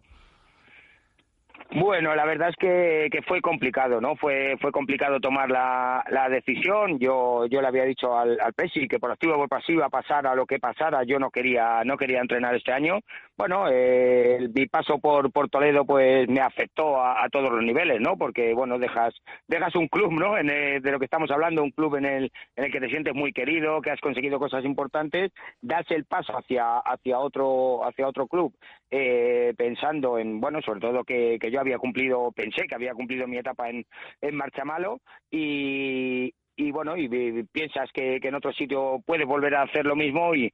[1.73, 4.17] Bueno, la verdad es que, fue complicado, ¿no?
[4.17, 6.99] Fue fue complicado tomar la, la decisión.
[6.99, 10.35] Yo yo le había dicho al, al Pesi que por activa o por pasiva pasara
[10.35, 12.99] lo que pasara, yo no quería no quería entrenar este año.
[13.37, 18.01] Bueno, eh, mi paso por por Toledo pues me afectó a, a todos los niveles,
[18.01, 18.17] ¿no?
[18.17, 19.13] Porque bueno dejas
[19.47, 20.37] dejas un club, ¿no?
[20.37, 22.89] En el- de lo que estamos hablando, un club en el en el que te
[22.89, 28.07] sientes muy querido, que has conseguido cosas importantes, das el paso hacia hacia otro hacia
[28.09, 28.53] otro club
[28.91, 33.27] eh, pensando en, bueno, sobre todo que, que yo había cumplido, pensé que había cumplido
[33.27, 33.85] mi etapa en,
[34.21, 34.99] en Marchamalo
[35.31, 37.07] y, y bueno, y,
[37.51, 40.51] piensas que, que en otro sitio puedes volver a hacer lo mismo y,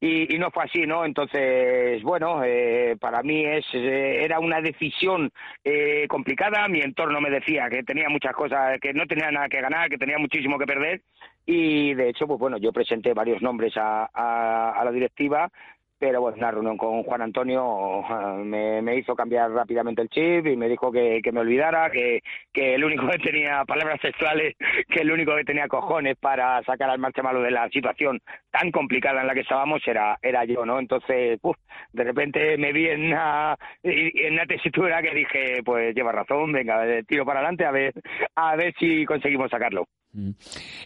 [0.00, 1.04] y, y no fue así, ¿no?
[1.04, 5.30] Entonces, bueno, eh, para mí es eh, era una decisión
[5.64, 6.68] eh, complicada.
[6.68, 9.96] Mi entorno me decía que tenía muchas cosas, que no tenía nada que ganar, que
[9.96, 11.02] tenía muchísimo que perder.
[11.46, 15.50] Y de hecho, pues bueno, yo presenté varios nombres a, a, a la directiva
[15.98, 20.56] pero bueno, una reunión con Juan Antonio ah, me, hizo cambiar rápidamente el chip y
[20.56, 22.20] me dijo que, que me olvidara, que,
[22.52, 24.56] que el único que tenía palabras sexuales,
[24.88, 28.20] que el único que tenía cojones para sacar al marcha malo de la situación
[28.50, 30.78] tan complicada en la que estábamos era, era yo, ¿no?
[30.78, 31.56] Entonces, uf,
[31.92, 36.84] de repente me vi en una, en una tesitura que dije, pues lleva razón, venga,
[37.06, 37.94] tiro para adelante a ver,
[38.34, 39.86] a ver si conseguimos sacarlo.
[40.14, 40.36] Eh,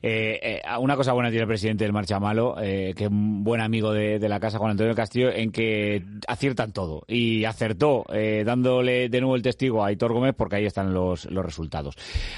[0.03, 3.93] eh, una cosa buena tiene el presidente del Marchamalo, eh, que es un buen amigo
[3.93, 7.05] de, de la casa, Juan Antonio Castillo, en que aciertan todo.
[7.07, 11.27] Y acertó, eh, dándole de nuevo el testigo a Aitor Gómez, porque ahí están los,
[11.27, 11.95] los resultados.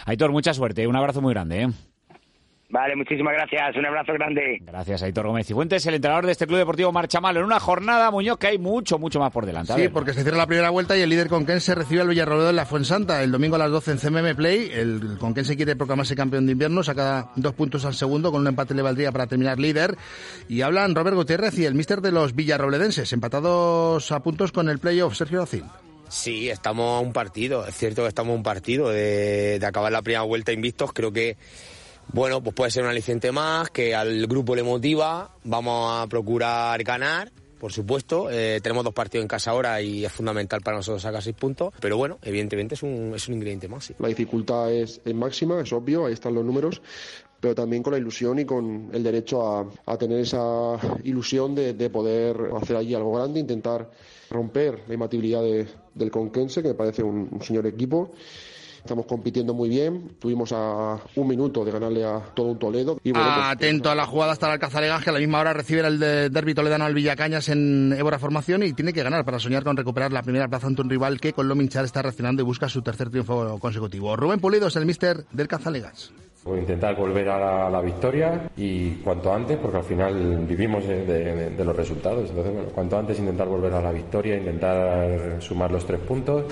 [0.06, 1.70] Aitor, mucha suerte, un abrazo muy grande.
[2.72, 4.58] Vale, muchísimas gracias, un abrazo grande.
[4.62, 7.40] Gracias, Aitor Gómez Cifuentes, el entrenador de este Club Deportivo Marchamalo.
[7.40, 9.74] En una jornada, Muñoz, que hay mucho, mucho más por delante.
[9.74, 12.56] Sí, porque se cierra la primera vuelta y el líder conquense recibe al Villarrobledo en
[12.56, 14.70] la Fuensanta el domingo a las 12 en CMM Play.
[14.72, 18.72] El conquense quiere proclamarse campeón de invierno, saca dos puntos al segundo, con un empate
[18.72, 19.94] le valdría para terminar líder.
[20.48, 24.78] Y hablan Robert Gutiérrez y el míster de los villarrobledenses, empatados a puntos con el
[24.78, 25.64] playoff, Sergio Racín.
[26.08, 27.66] Sí, estamos a un partido.
[27.66, 30.92] Es cierto que estamos a un partido de, de acabar la primera vuelta invictos.
[30.92, 31.36] Creo que,
[32.12, 35.30] bueno, pues puede ser un aliciente más, que al grupo le motiva.
[35.44, 38.30] Vamos a procurar ganar, por supuesto.
[38.30, 41.72] Eh, tenemos dos partidos en casa ahora y es fundamental para nosotros sacar seis puntos.
[41.80, 43.92] Pero bueno, evidentemente es un, es un ingrediente más.
[43.98, 46.82] La dificultad es, máxima, es obvio, ahí están los números,
[47.40, 51.72] pero también con la ilusión y con el derecho a, a tener esa ilusión de,
[51.74, 53.90] de poder hacer allí algo grande, intentar
[54.30, 58.12] romper la imbatibilidad de- del Conquense, que me parece un señor equipo.
[58.82, 62.98] Estamos compitiendo muy bien, tuvimos a un minuto de ganarle a todo un Toledo.
[63.04, 65.52] Y bueno, pues- Atento a la jugada hasta el Alcazalegas, que a la misma hora
[65.52, 69.38] recibe el de- derbi toledano al Villacañas en Évora Formación y tiene que ganar para
[69.38, 72.44] soñar con recuperar la primera plaza ante un rival que con Lominchar está reaccionando y
[72.44, 74.16] busca su tercer triunfo consecutivo.
[74.16, 76.10] Rubén Pulido es el míster del Cazalegas.
[76.44, 80.44] Voy a intentar volver a la, a la victoria y cuanto antes, porque al final
[80.44, 82.30] vivimos de, de- de los resultados.
[82.30, 86.46] Entonces, bueno, cuanto antes intentar volver a la victoria, intentar sumar los tres puntos.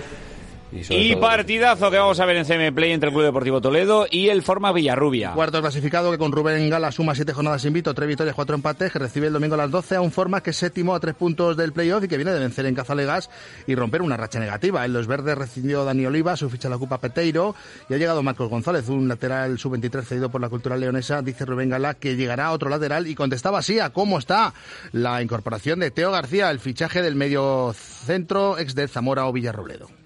[0.72, 4.28] Y, partidazo que vamos a ver en CM Play entre el Club Deportivo Toledo y
[4.28, 5.32] el Forma Villarrubia.
[5.32, 8.98] Cuarto clasificado que con Rubén Gala suma siete jornadas invito, tres victorias, cuatro empates, que
[9.00, 11.56] recibe el domingo a las 12 a un Forma que es séptimo a tres puntos
[11.56, 13.30] del playoff y que viene de vencer en Cazalegas
[13.66, 14.84] y romper una racha negativa.
[14.84, 17.54] En los verdes recibió Dani Oliva, su ficha la ocupa Peteiro
[17.88, 21.20] y ha llegado Marcos González, un lateral sub-23 cedido por la cultural leonesa.
[21.22, 24.54] Dice Rubén Gala que llegará a otro lateral y contestaba así a cómo está
[24.92, 29.99] la incorporación de Teo García, el fichaje del medio centro ex de Zamora o Villarrobledo.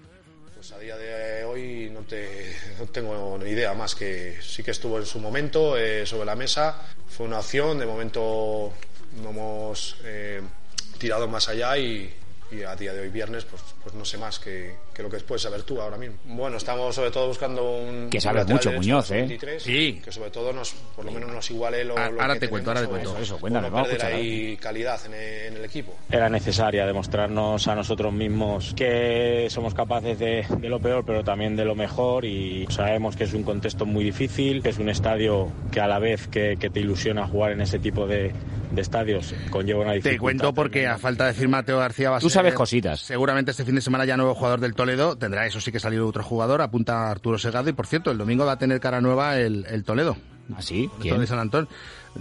[1.55, 5.77] Hoy no, te, no tengo ni idea más que sí que estuvo en su momento
[5.77, 6.81] eh, sobre la mesa.
[7.07, 8.73] Fue una opción, de momento
[9.23, 10.41] no hemos eh,
[10.97, 12.13] tirado más allá y,
[12.51, 15.17] y a día de hoy viernes pues, pues no sé más que, que lo que
[15.19, 16.15] puedes saber tú ahora mismo.
[16.25, 18.09] Bueno, estamos sobre todo buscando un...
[18.09, 19.17] Que un sabe lateral mucho, Muñoz, ¿eh?
[19.19, 20.01] 23, Sí.
[20.03, 22.49] Que sobre todo nos, por lo menos nos iguale lo, Ah, lo ahora que te
[22.49, 23.17] cuento, ahora te cuento.
[23.17, 25.93] Eso, cuéntame, no vamos a ahí calidad en el, en el equipo.
[26.09, 31.55] Era necesaria demostrarnos a nosotros mismos que somos capaces de, de lo peor, pero también
[31.55, 32.23] de lo mejor.
[32.25, 35.99] Y sabemos que es un contexto muy difícil, que es un estadio que a la
[35.99, 38.31] vez que, que te ilusiona jugar en ese tipo de,
[38.71, 40.11] de estadios conlleva una dificultad.
[40.15, 43.01] Te cuento porque a falta de firma Teo García va a Tú ser- sabes cositas.
[43.01, 45.15] Seguramente este fin de semana ya nuevo jugador del Toledo.
[45.17, 46.61] Tendrá eso sí que salir otro jugador.
[46.61, 47.67] Apunta Arturo Segado.
[47.69, 50.15] Y por cierto, el domingo va a tener cara nueva el, el Toledo.
[50.55, 50.89] ¿Ah, sí?
[51.01, 51.19] ¿Quién?
[51.19, 51.67] De San Antón.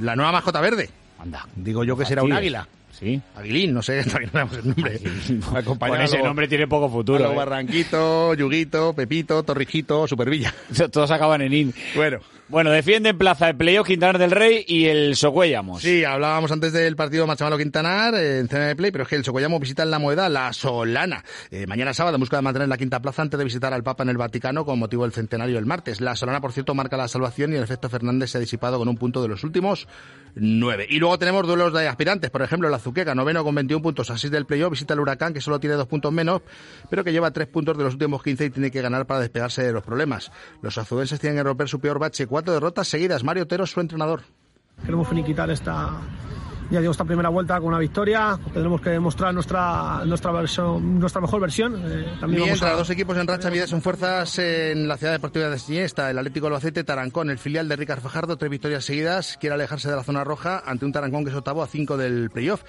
[0.01, 0.89] La nueva mascota verde.
[1.19, 1.47] Anda.
[1.57, 2.67] Digo yo que será un águila.
[2.91, 3.21] Sí.
[3.37, 5.01] Aguilín, no sé, todavía no sabemos el nombre.
[5.79, 7.31] Con ese nombre tiene poco futuro.
[7.31, 7.35] ¿eh?
[7.35, 10.55] Barranquito, Yuguito, Pepito, Torrijito, Supervilla.
[10.93, 11.75] Todos acaban en in.
[11.95, 12.21] Bueno.
[12.47, 15.81] Bueno, defienden plaza el playoff Quintanar del Rey y el Socuellamos.
[15.81, 19.17] Sí, hablábamos antes del partido Machamalo Quintanar eh, en cena de play, pero es que
[19.17, 21.25] el Socuellamos visita en la Moeda la Solana.
[21.51, 24.03] Eh, mañana sábado en busca de mantener la quinta plaza antes de visitar al Papa
[24.03, 26.03] en el Vaticano con motivo del centenario el martes.
[26.03, 28.89] La Solana, por cierto, marca la salvación y el efecto Fernández se ha disipado con
[28.89, 29.89] un punto de los últimos
[30.35, 30.87] nueve.
[30.89, 32.31] Y luego tenemos duelos de aspirantes.
[32.31, 35.41] Por ejemplo, la Azuqueca, noveno con 21 puntos, así del playoff, visita el Huracán, que
[35.41, 36.43] solo tiene dos puntos menos,
[36.91, 39.63] pero que lleva tres puntos de los últimos 15 y tiene que ganar para despegarse
[39.63, 40.31] de los problemas.
[40.61, 43.25] Los azubenses tienen que romper su peor bache, cuatro derrotas seguidas.
[43.25, 44.21] Mario Otero, su entrenador.
[44.85, 45.93] Queremos finiquitar esta,
[46.71, 48.39] ya digo, esta primera vuelta con una victoria.
[48.53, 51.75] Tendremos que demostrar nuestra, nuestra, versión, nuestra mejor versión.
[51.77, 55.13] Eh, también vamos Mientras a- dos equipos en racha miden son fuerzas en la ciudad
[55.15, 59.39] deportiva de Siniesta, el Atlético Albacete, Tarancón, el filial de Ricard Fajardo, tres victorias seguidas,
[59.41, 62.29] quiere alejarse de la zona roja ante un Tarancón que es octavo a cinco del
[62.31, 62.63] playoff.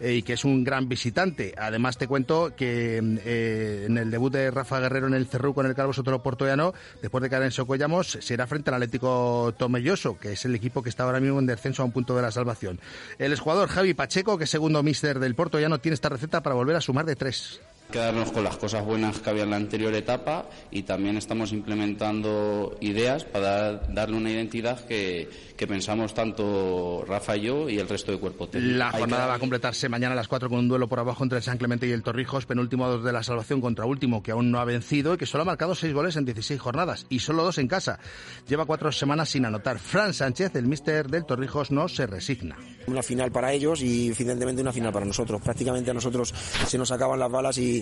[0.00, 1.54] Eh, y que es un gran visitante.
[1.56, 5.66] Además te cuento que eh, en el debut de Rafa Guerrero en el Cerrú con
[5.66, 10.32] el Calvo Sotero Portoyano, después de caer en Socollamos, será frente al Atlético Tomelloso, que
[10.32, 12.80] es el equipo que está ahora mismo en descenso a un punto de la salvación.
[13.18, 16.76] El exjugador Javi Pacheco, que es segundo míster del Portoyano, tiene esta receta para volver
[16.76, 17.60] a sumar de tres.
[17.90, 22.76] Quedarnos con las cosas buenas que había en la anterior etapa y también estamos implementando
[22.80, 27.88] ideas para dar- darle una identidad que, que pensamos tanto Rafa y yo y el
[27.88, 28.76] resto del cuerpo técnico.
[28.76, 31.22] La que jornada va a completarse mañana a las 4 con un duelo por abajo
[31.22, 34.50] entre el San Clemente y el Torrijos, penúltimo de la salvación contra último que aún
[34.50, 37.44] no ha vencido y que solo ha marcado 6 goles en 16 jornadas y solo
[37.44, 37.98] dos en casa.
[38.48, 39.78] Lleva cuatro semanas sin anotar.
[39.78, 42.56] Fran Sánchez, el míster del Torrijos, no se resigna.
[42.86, 45.40] Una final para ellos y evidentemente una final para nosotros.
[45.42, 46.32] Prácticamente a nosotros
[46.66, 47.75] se nos acaban las balas y,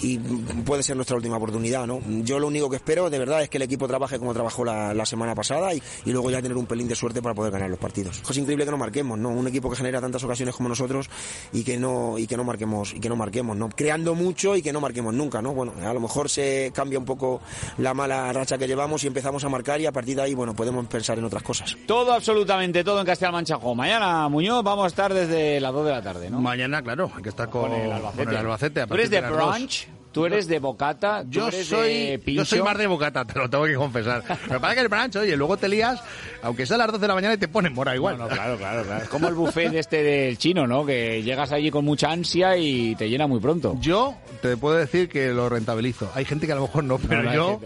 [0.00, 1.86] y puede ser nuestra última oportunidad.
[1.86, 2.00] ¿no?
[2.22, 4.94] Yo lo único que espero de verdad es que el equipo trabaje como trabajó la,
[4.94, 7.70] la semana pasada y, y luego ya tener un pelín de suerte para poder ganar
[7.70, 8.22] los partidos.
[8.28, 9.30] Es increíble que no marquemos, ¿no?
[9.30, 11.08] Un equipo que genera tantas ocasiones como nosotros
[11.52, 13.68] y que no y que no marquemos y que no marquemos, ¿no?
[13.68, 15.52] Creando mucho y que no marquemos nunca, ¿no?
[15.54, 17.40] Bueno, a lo mejor se cambia un poco
[17.78, 20.54] la mala racha que llevamos y empezamos a marcar y a partir de ahí, bueno,
[20.54, 21.76] podemos pensar en otras cosas.
[21.86, 23.56] Todo, absolutamente todo en Castilla-Mancha.
[23.56, 26.40] Jo, Mañana, Muñoz, vamos a estar desde las 2 de la tarde, ¿no?
[26.40, 28.24] Mañana, claro, hay que estar con, Con el Albacete.
[28.24, 28.80] con el Albacete.
[28.82, 29.31] a ¿Tú eres partir de las dos.
[29.32, 29.88] Brunch?
[30.12, 31.22] ¿Tú eres de bocata?
[31.22, 32.44] ¿Tú Yo eres soy, de yo pincho?
[32.44, 34.22] soy más de bocata, te lo tengo que confesar.
[34.46, 36.02] Pero para que el brunch, oye, luego te lías,
[36.42, 38.18] aunque sea a las 12 de la mañana y te ponen mora igual.
[38.18, 39.02] No, no, claro, claro, claro.
[39.04, 40.84] Es como el buffet este del chino, ¿no?
[40.84, 43.74] Que llegas allí con mucha ansia y te llena muy pronto.
[43.80, 46.10] Yo te puedo decir que lo rentabilizo.
[46.14, 47.60] Hay gente que a lo mejor no, pero No, no, yo...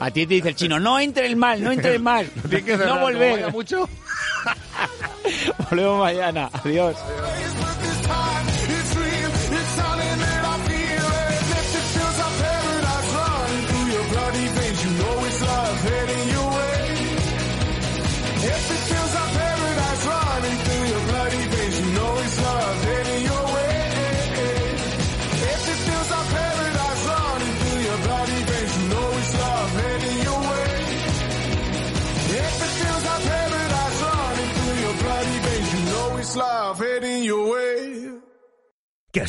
[0.00, 2.26] A, a ti te dice el chino, no entre el mal, no entre el mal.
[2.48, 3.52] Tiene que cerrar, no volver.
[3.52, 3.88] mucho.
[5.70, 6.50] Volvemos mañana.
[6.52, 6.96] Adiós.
[6.96, 7.73] It's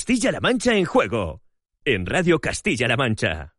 [0.05, 1.41] Castilla-La Mancha en juego.
[1.83, 3.54] En Radio Castilla-La Mancha.